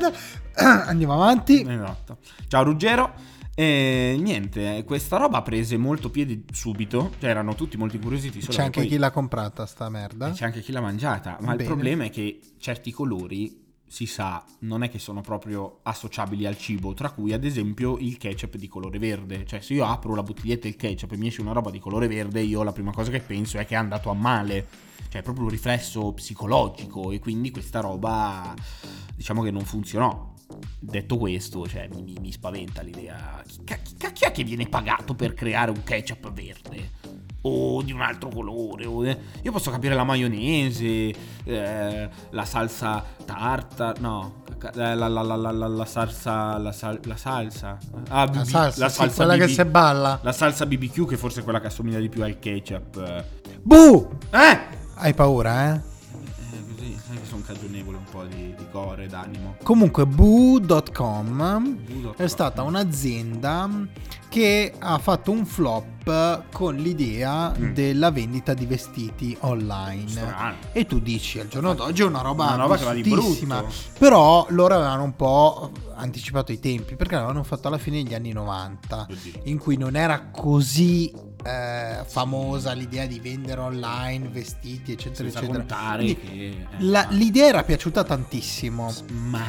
Andiamo 0.55 1.13
avanti. 1.13 1.61
Esatto. 1.67 2.17
Ciao 2.47 2.63
Ruggero. 2.63 3.13
E 3.55 4.17
niente, 4.19 4.83
questa 4.83 5.17
roba 5.17 5.43
prese 5.43 5.77
molto 5.77 6.09
piede 6.09 6.41
subito, 6.51 7.11
cioè 7.19 7.29
erano 7.29 7.53
tutti 7.53 7.77
molto 7.77 7.97
incuriositi. 7.97 8.39
solo 8.41 8.51
C'è 8.53 8.57
che 8.57 8.63
anche 8.65 8.79
poi- 8.79 8.89
chi 8.89 8.97
l'ha 8.97 9.11
comprata 9.11 9.65
sta 9.67 9.89
merda. 9.89 10.29
e 10.29 10.31
c'è 10.31 10.45
anche 10.45 10.61
chi 10.61 10.71
l'ha 10.71 10.81
mangiata, 10.81 11.37
ma 11.41 11.51
il 11.51 11.57
Bene. 11.57 11.69
problema 11.69 12.03
è 12.05 12.09
che 12.09 12.39
certi 12.57 12.91
colori, 12.91 13.62
si 13.93 14.07
sa, 14.07 14.43
non 14.61 14.81
è 14.81 14.89
che 14.89 14.97
sono 14.97 15.21
proprio 15.21 15.81
associabili 15.83 16.47
al 16.47 16.57
cibo, 16.57 16.95
tra 16.95 17.11
cui 17.11 17.31
ad 17.31 17.43
esempio 17.43 17.99
il 17.99 18.17
ketchup 18.17 18.55
di 18.55 18.67
colore 18.67 18.97
verde. 18.97 19.45
Cioè 19.45 19.61
se 19.61 19.75
io 19.75 19.85
apro 19.85 20.15
la 20.15 20.23
bottiglietta 20.23 20.67
del 20.67 20.75
ketchup 20.75 21.11
e 21.11 21.17
mi 21.17 21.27
esce 21.27 21.41
una 21.41 21.51
roba 21.51 21.69
di 21.69 21.77
colore 21.77 22.07
verde, 22.07 22.41
io 22.41 22.63
la 22.63 22.71
prima 22.71 22.91
cosa 22.91 23.11
che 23.11 23.19
penso 23.19 23.59
è 23.59 23.67
che 23.67 23.75
è 23.75 23.77
andato 23.77 24.09
a 24.09 24.15
male. 24.15 24.65
Cioè 25.09 25.21
è 25.21 25.23
proprio 25.23 25.43
un 25.43 25.51
riflesso 25.51 26.11
psicologico 26.11 27.11
e 27.11 27.19
quindi 27.19 27.51
questa 27.51 27.81
roba 27.81 28.55
diciamo 29.15 29.43
che 29.43 29.51
non 29.51 29.63
funzionò. 29.63 30.33
Detto 30.79 31.17
questo, 31.17 31.67
cioè, 31.67 31.87
mi, 31.93 32.15
mi- 32.19 32.31
spaventa 32.31 32.81
l'idea. 32.81 33.43
Chi, 33.45 33.75
chi 33.83 33.95
cacchio 33.95 34.27
è 34.27 34.31
che 34.31 34.43
viene 34.43 34.67
pagato 34.67 35.13
per 35.13 35.35
creare 35.35 35.69
un 35.69 35.83
ketchup 35.83 36.31
verde? 36.31 37.02
O 37.45 37.81
di 37.81 37.91
un 37.91 38.01
altro 38.01 38.29
colore? 38.29 38.85
o- 38.85 39.05
eh, 39.05 39.17
Io 39.41 39.51
posso 39.51 39.69
capire 39.69 39.93
la 39.95 40.03
maionese, 40.05 41.13
eh, 41.43 42.09
la 42.29 42.45
salsa 42.45 43.03
tartar, 43.25 43.99
no, 43.99 44.43
la, 44.73 44.93
la- 44.95 45.07
la- 45.09 45.21
la- 45.23 45.51
la- 45.51 45.67
la 45.67 45.85
salsa, 45.85 46.57
la, 46.57 46.71
sal- 46.71 46.99
la 47.03 47.17
salsa, 47.17 47.77
ah, 48.09 48.23
La 48.25 48.27
BB 48.31 48.43
salsa, 48.43 48.87
sì, 48.89 49.09
quella 49.13 49.35
che 49.35 49.45
BB 49.47 49.51
se 49.51 49.65
balla. 49.65 50.19
la 50.23 50.31
salsa 50.31 50.65
BBQ 50.65 51.05
che 51.05 51.17
forse 51.17 51.41
è 51.41 51.43
quella 51.43 51.59
che 51.59 51.67
assomiglia 51.67 51.99
di 51.99 52.07
più 52.07 52.23
al 52.23 52.39
ketchup. 52.39 52.97
eh. 53.05 53.25
Bu! 53.61 54.09
Eh! 54.31 54.59
Hai 54.95 55.13
paura, 55.13 55.73
eh? 55.75 55.81
Eh, 56.53 57.19
che 57.19 57.25
sono 57.27 57.41
cagionevole 57.45 57.97
un 57.97 58.03
po' 58.09 58.23
di, 58.23 58.53
di 58.57 58.65
core, 58.71 59.07
d'animo. 59.07 59.55
Comunque, 59.63 60.05
Boo.com 60.05 61.35
Boo.com. 61.35 62.13
è 62.15 62.27
stata 62.27 62.61
un'azienda 62.61 63.69
che 64.29 64.73
ha 64.79 64.97
fatto 64.97 65.31
un 65.31 65.45
flop 65.45 65.92
con 66.51 66.75
l'idea 66.75 67.53
Mm. 67.57 67.73
della 67.73 68.11
vendita 68.11 68.53
di 68.53 68.65
vestiti 68.65 69.35
online. 69.41 70.07
Strano. 70.09 70.55
E 70.71 70.85
tu 70.85 70.99
dici 70.99 71.39
al 71.39 71.47
giorno 71.47 71.73
d'oggi 71.73 72.01
è 72.01 72.05
una 72.05 72.21
roba, 72.21 72.45
Una 72.45 72.55
roba 72.63 72.77
che 72.77 72.83
va 72.83 72.93
di 72.93 73.01
bruttissima. 73.01 73.57
brutto. 73.59 73.73
Però 73.99 74.45
loro 74.49 74.75
avevano 74.75 75.03
un 75.03 75.15
po' 75.15 75.71
anticipato 75.95 76.51
i 76.51 76.59
tempi 76.59 76.95
perché 76.95 77.15
l'avevano 77.15 77.43
fatto 77.43 77.67
alla 77.67 77.77
fine 77.77 78.01
degli 78.03 78.13
anni 78.13 78.31
90 78.33 79.07
Oddio. 79.09 79.31
in 79.43 79.57
cui 79.57 79.77
non 79.77 79.95
era 79.95 80.29
così 80.31 81.11
eh, 81.43 82.03
famosa 82.05 82.71
l'idea 82.73 83.05
di 83.05 83.19
vendere 83.19 83.59
online 83.61 84.27
vestiti 84.29 84.93
eccetera 84.93 85.29
Senza 85.29 85.39
eccetera. 85.39 85.57
contare 85.59 86.03
Quindi 86.03 86.19
che... 86.21 86.45
eh, 86.45 86.65
la- 86.79 87.07
l'idea 87.11 87.47
era 87.47 87.63
piaciuta 87.63 88.03
tantissimo. 88.03 88.93
Ma... 89.11 89.41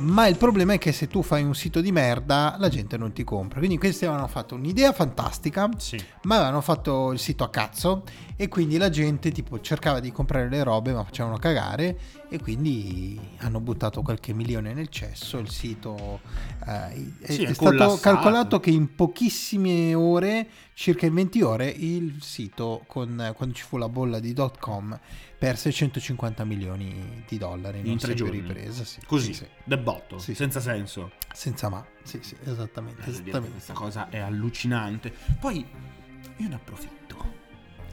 Ma 0.00 0.26
il 0.26 0.36
problema 0.36 0.72
è 0.74 0.78
che 0.78 0.92
se 0.92 1.08
tu 1.08 1.22
fai 1.22 1.42
un 1.42 1.54
sito 1.54 1.80
di 1.80 1.92
merda, 1.92 2.56
la 2.58 2.68
gente 2.68 2.96
non 2.96 3.12
ti 3.12 3.22
compra. 3.24 3.58
Quindi 3.58 3.76
questi 3.78 4.06
avevano 4.06 4.26
fatto 4.28 4.54
un'idea 4.54 4.92
fantastica, 4.92 5.68
Sì. 5.76 6.02
ma 6.22 6.36
avevano 6.36 6.60
fatto 6.62 7.12
il 7.12 7.18
sito 7.18 7.44
a 7.44 7.50
cazzo 7.50 8.04
e 8.36 8.48
quindi 8.48 8.78
la 8.78 8.88
gente 8.88 9.30
tipo 9.30 9.60
cercava 9.60 10.00
di 10.00 10.10
comprare 10.10 10.48
le 10.48 10.62
robe, 10.62 10.92
ma 10.94 11.04
facevano 11.04 11.36
cagare 11.36 11.98
e 12.30 12.38
quindi 12.40 13.20
hanno 13.38 13.60
buttato 13.60 14.00
qualche 14.02 14.32
milione 14.32 14.72
nel 14.72 14.88
cesso. 14.88 15.38
Il 15.38 15.50
sito 15.50 16.20
eh, 16.66 17.18
è, 17.20 17.32
Sì, 17.32 17.42
è 17.44 17.48
è 17.48 17.52
stato 17.52 17.70
collassato. 17.70 18.00
calcolato 18.00 18.58
che 18.60 18.70
in 18.70 18.94
pochissime 18.94 19.94
ore, 19.94 20.48
circa 20.72 21.04
in 21.04 21.12
20 21.14 21.29
ore, 21.42 21.68
il 21.68 22.22
sito 22.22 22.82
con, 22.86 23.32
quando 23.36 23.54
ci 23.54 23.62
fu 23.62 23.76
la 23.76 23.88
bolla 23.88 24.18
di 24.18 24.34
.com 24.58 24.98
perse 25.38 25.70
150 25.72 26.44
milioni 26.44 27.24
di 27.26 27.38
dollari 27.38 27.88
In 27.88 27.96
tre 27.98 28.14
giorni. 28.14 28.40
ripresa. 28.40 28.84
Sì, 28.84 29.00
Così, 29.06 29.32
sì, 29.32 29.46
sì. 29.64 29.76
botto, 29.78 30.18
Sì, 30.18 30.34
senza 30.34 30.60
senso. 30.60 31.12
Senza 31.32 31.68
ma. 31.68 31.86
Sì, 32.02 32.18
sì, 32.22 32.36
esattamente. 32.44 33.02
Che 33.02 33.10
esattamente. 33.10 33.50
Questa 33.52 33.72
cosa 33.72 34.08
è 34.08 34.18
allucinante. 34.18 35.12
Poi 35.38 35.64
io 36.36 36.48
ne 36.48 36.54
approfitto. 36.54 37.32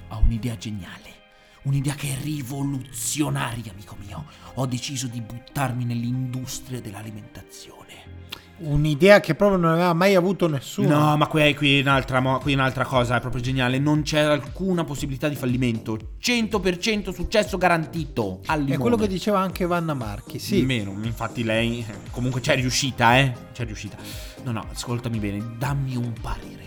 Ho 0.10 0.18
un'idea 0.20 0.58
geniale. 0.58 1.16
Un'idea 1.64 1.96
che 1.96 2.14
è 2.18 2.22
rivoluzionaria, 2.22 3.72
amico 3.72 3.96
mio. 4.06 4.26
Ho 4.56 4.66
deciso 4.66 5.08
di 5.08 5.22
buttarmi 5.22 5.84
nell'industria 5.86 6.80
dell'alimentazione. 6.82 8.26
Un'idea 8.60 9.20
che 9.20 9.36
proprio 9.36 9.60
non 9.60 9.72
aveva 9.74 9.94
mai 9.94 10.16
avuto 10.16 10.48
nessuno. 10.48 10.88
No, 10.88 11.18
ma 11.18 11.28
qui 11.28 11.42
è, 11.42 11.54
qui 11.54 11.78
è 11.78 11.82
un'altra, 11.82 12.22
qui 12.42 12.54
è 12.54 12.56
un'altra 12.56 12.86
cosa, 12.86 13.18
è 13.18 13.20
proprio 13.20 13.42
geniale. 13.42 13.78
Non 13.78 14.02
c'è 14.02 14.20
alcuna 14.20 14.84
possibilità 14.84 15.28
di 15.28 15.36
fallimento. 15.36 15.98
100% 16.20 17.14
successo 17.14 17.58
garantito. 17.58 18.40
Al 18.48 18.66
È 18.66 18.78
quello 18.78 18.96
che 18.96 19.08
diceva 19.08 19.40
anche 19.40 19.68
Vanna 19.68 19.94
Marchi. 19.94 20.40
Sì. 20.40 20.64
Meno, 20.64 20.92
infatti 21.04 21.44
lei 21.44 21.86
eh, 21.88 22.10
comunque 22.10 22.42
c'è 22.42 22.56
riuscita, 22.56 23.18
eh? 23.20 23.34
C'è 23.54 23.66
riuscita. 23.66 23.96
No, 24.44 24.52
no, 24.52 24.66
ascoltami 24.72 25.20
bene, 25.20 25.56
dammi 25.58 25.96
un 25.96 26.14
parere. 26.20 26.66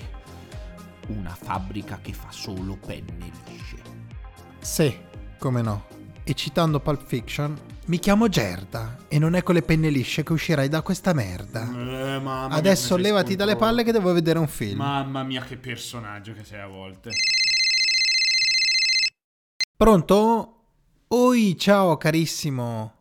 Una 1.08 1.36
fabbrica 1.36 1.98
che 2.00 2.12
fa 2.12 2.28
solo 2.30 2.78
penne 2.86 3.30
lisce. 3.48 3.76
Sì, 4.60 4.94
come 5.38 5.62
no. 5.62 5.86
E 6.22 6.34
citando 6.34 6.78
Pulp 6.78 7.04
Fiction, 7.04 7.58
mi 7.90 7.98
chiamo 7.98 8.28
Gerda 8.28 8.98
e 9.08 9.18
non 9.18 9.34
è 9.34 9.42
con 9.42 9.56
le 9.56 9.62
penne 9.62 9.90
lisce 9.90 10.22
che 10.22 10.32
uscirai 10.32 10.68
da 10.68 10.80
questa 10.80 11.12
merda. 11.12 11.68
Eh, 11.68 12.22
Adesso 12.24 12.96
levati 12.96 13.34
dalle 13.34 13.56
palle 13.56 13.82
che 13.82 13.90
devo 13.90 14.12
vedere 14.12 14.38
un 14.38 14.46
film. 14.46 14.78
Mamma 14.78 15.24
mia, 15.24 15.42
che 15.42 15.56
personaggio 15.56 16.32
che 16.32 16.44
sei 16.44 16.60
a 16.60 16.68
volte. 16.68 17.10
Pronto? 19.76 20.54
Oi, 21.08 21.56
ciao 21.58 21.96
carissimo. 21.96 22.94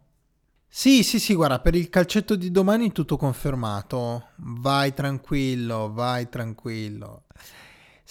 Sì, 0.68 1.04
sì, 1.04 1.20
sì, 1.20 1.36
guarda, 1.36 1.60
per 1.60 1.76
il 1.76 1.90
calcetto 1.90 2.36
di 2.36 2.50
domani 2.50 2.92
tutto 2.92 3.16
confermato. 3.16 4.30
Vai 4.38 4.96
tranquillo, 4.96 5.94
vai 5.94 6.30
tranquillo. 6.30 7.26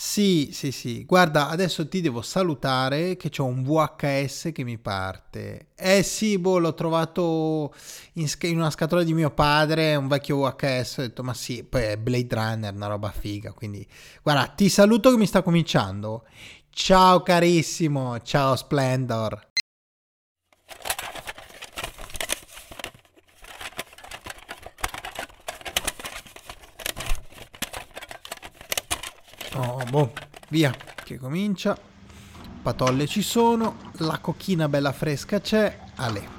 Sì, 0.00 0.50
sì, 0.52 0.70
sì. 0.70 1.04
Guarda, 1.04 1.48
adesso 1.48 1.88
ti 1.88 2.00
devo 2.00 2.22
salutare 2.22 3.16
che 3.16 3.30
c'ho 3.30 3.44
un 3.44 3.64
VHS 3.64 4.50
che 4.52 4.62
mi 4.62 4.78
parte. 4.78 5.70
Eh 5.74 6.04
sì, 6.04 6.38
boh, 6.38 6.58
l'ho 6.58 6.72
trovato 6.74 7.74
in, 8.14 8.28
sca- 8.28 8.46
in 8.46 8.58
una 8.58 8.70
scatola 8.70 9.02
di 9.02 9.12
mio 9.12 9.30
padre, 9.32 9.96
un 9.96 10.06
vecchio 10.06 10.36
VHS. 10.36 10.98
Ho 10.98 11.02
detto, 11.02 11.24
ma 11.24 11.34
sì, 11.34 11.64
poi 11.64 11.82
è 11.82 11.96
Blade 11.96 12.32
Runner, 12.32 12.72
una 12.74 12.86
roba 12.86 13.10
figa. 13.10 13.52
Quindi, 13.52 13.84
guarda, 14.22 14.46
ti 14.46 14.68
saluto 14.68 15.10
che 15.10 15.16
mi 15.16 15.26
sta 15.26 15.42
cominciando. 15.42 16.24
Ciao 16.70 17.20
carissimo, 17.22 18.20
ciao 18.20 18.54
Splendor. 18.54 19.46
Boh, 29.90 30.12
via, 30.48 30.72
che 31.04 31.18
comincia. 31.18 31.76
Patolle 32.62 33.06
ci 33.06 33.22
sono, 33.22 33.76
la 33.98 34.18
cocchina 34.18 34.68
bella 34.68 34.92
fresca 34.92 35.40
c'è, 35.40 35.78
ale. 35.96 36.36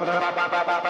Sì, 0.00 0.06
ma 0.06 0.89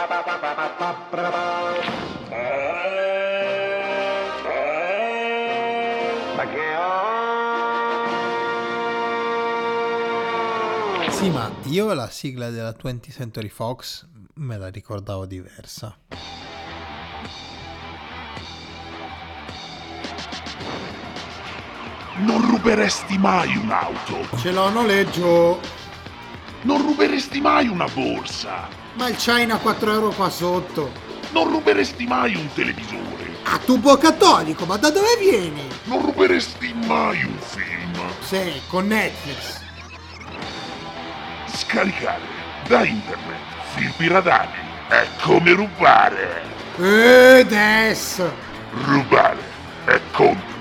io 11.71 11.93
la 11.95 12.11
sigla 12.11 12.51
della 12.51 12.75
20th 12.77 13.13
Century 13.13 13.49
Fox 13.49 14.05
me 14.35 14.57
la 14.59 14.69
ricordavo 14.69 15.25
diversa. 15.27 15.97
Non 22.19 22.51
ruberesti 22.51 23.17
mai 23.19 23.57
un'auto. 23.57 24.37
Ce 24.37 24.51
l'ho 24.53 24.65
a 24.65 24.71
noleggio, 24.71 25.61
Non 26.63 26.83
ruberesti 26.85 27.41
mai 27.41 27.69
una 27.69 27.87
borsa. 27.87 28.69
ma 28.95 29.09
il 29.09 29.17
China 29.17 29.57
4 29.57 29.93
euro 29.93 30.11
qua 30.11 30.29
sotto. 30.29 30.91
Non 31.33 31.49
ruberesti 31.49 32.05
mai 32.07 32.35
un 32.35 32.49
televisore. 32.53 33.29
A 33.45 33.59
tubo 33.59 33.97
cattolico, 33.97 34.67
ma 34.67 34.77
da 34.77 34.91
dove 34.91 35.17
vieni? 35.19 35.63
Non 35.85 36.03
ruberesti 36.05 36.75
mai 36.87 37.23
un 37.25 37.39
film. 37.39 37.99
Sì, 38.23 38.61
con 38.69 38.89
Netflix. 38.89 39.60
Scaricare 41.81 42.21
da 42.69 42.85
internet 42.85 43.41
film 43.75 43.93
piratati 43.97 44.59
è 44.89 45.07
come 45.23 45.53
rubare. 45.53 46.43
Eh, 46.77 47.41
adesso. 47.41 48.31
Rubare 48.85 49.41
è 49.87 49.99
contro 50.13 50.59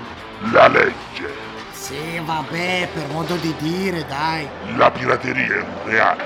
la 0.50 0.66
legge. 0.68 1.28
Sì, 1.72 2.18
vabbè, 2.24 2.88
per 2.94 3.06
modo 3.08 3.34
di 3.36 3.54
dire, 3.58 4.06
dai. 4.06 4.48
La 4.76 4.90
pirateria 4.90 5.56
è 5.56 5.60
un 5.60 5.84
reato. 5.84 6.24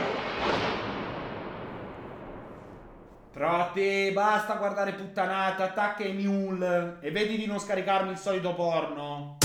Proti, 3.33 4.11
basta 4.13 4.55
guardare 4.55 4.93
puttanate, 4.93 5.65
attacca 5.65 6.05
i 6.05 6.13
mule 6.13 6.99
e 7.01 7.11
vedi 7.11 7.37
di 7.37 7.47
non 7.47 7.59
scaricarmi 7.59 8.13
il 8.13 8.19
solito 8.19 8.55
porno. 8.55 9.39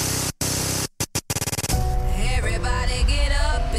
Everybody 2.37 3.03
get 3.05 3.28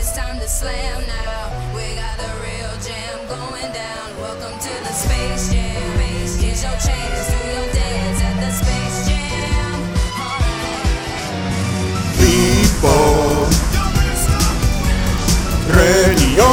it's 0.01 0.13
time 0.17 0.39
to 0.41 0.49
slam 0.49 1.03
now. 1.07 1.75
We 1.77 1.95
got 1.95 2.17
the 2.17 2.33
real 2.41 2.73
jam 2.81 3.19
going 3.29 3.71
down. 3.73 4.17
Welcome 4.17 4.59
to 4.59 4.73
the 4.87 4.95
Space 4.97 5.53
Jam. 5.53 5.99
Here's 6.01 6.63
your 6.65 6.73
chance, 6.81 7.29
do 7.29 7.37
your 7.53 7.69
dance 7.71 8.21
at 8.29 8.37
the 8.41 8.51
Space 8.61 8.99
Jam. 9.09 9.77
People 12.17 13.45
Radio 15.77 16.51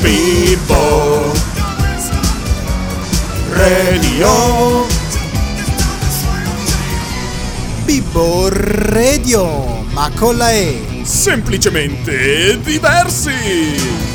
People 0.00 1.32
Radio 3.60 4.34
Bibbo 7.84 8.48
Radio, 8.94 9.81
ma 9.92 10.10
con 10.14 10.36
la 10.36 10.52
E. 10.52 11.02
Semplicemente 11.04 12.58
diversi 12.62 14.11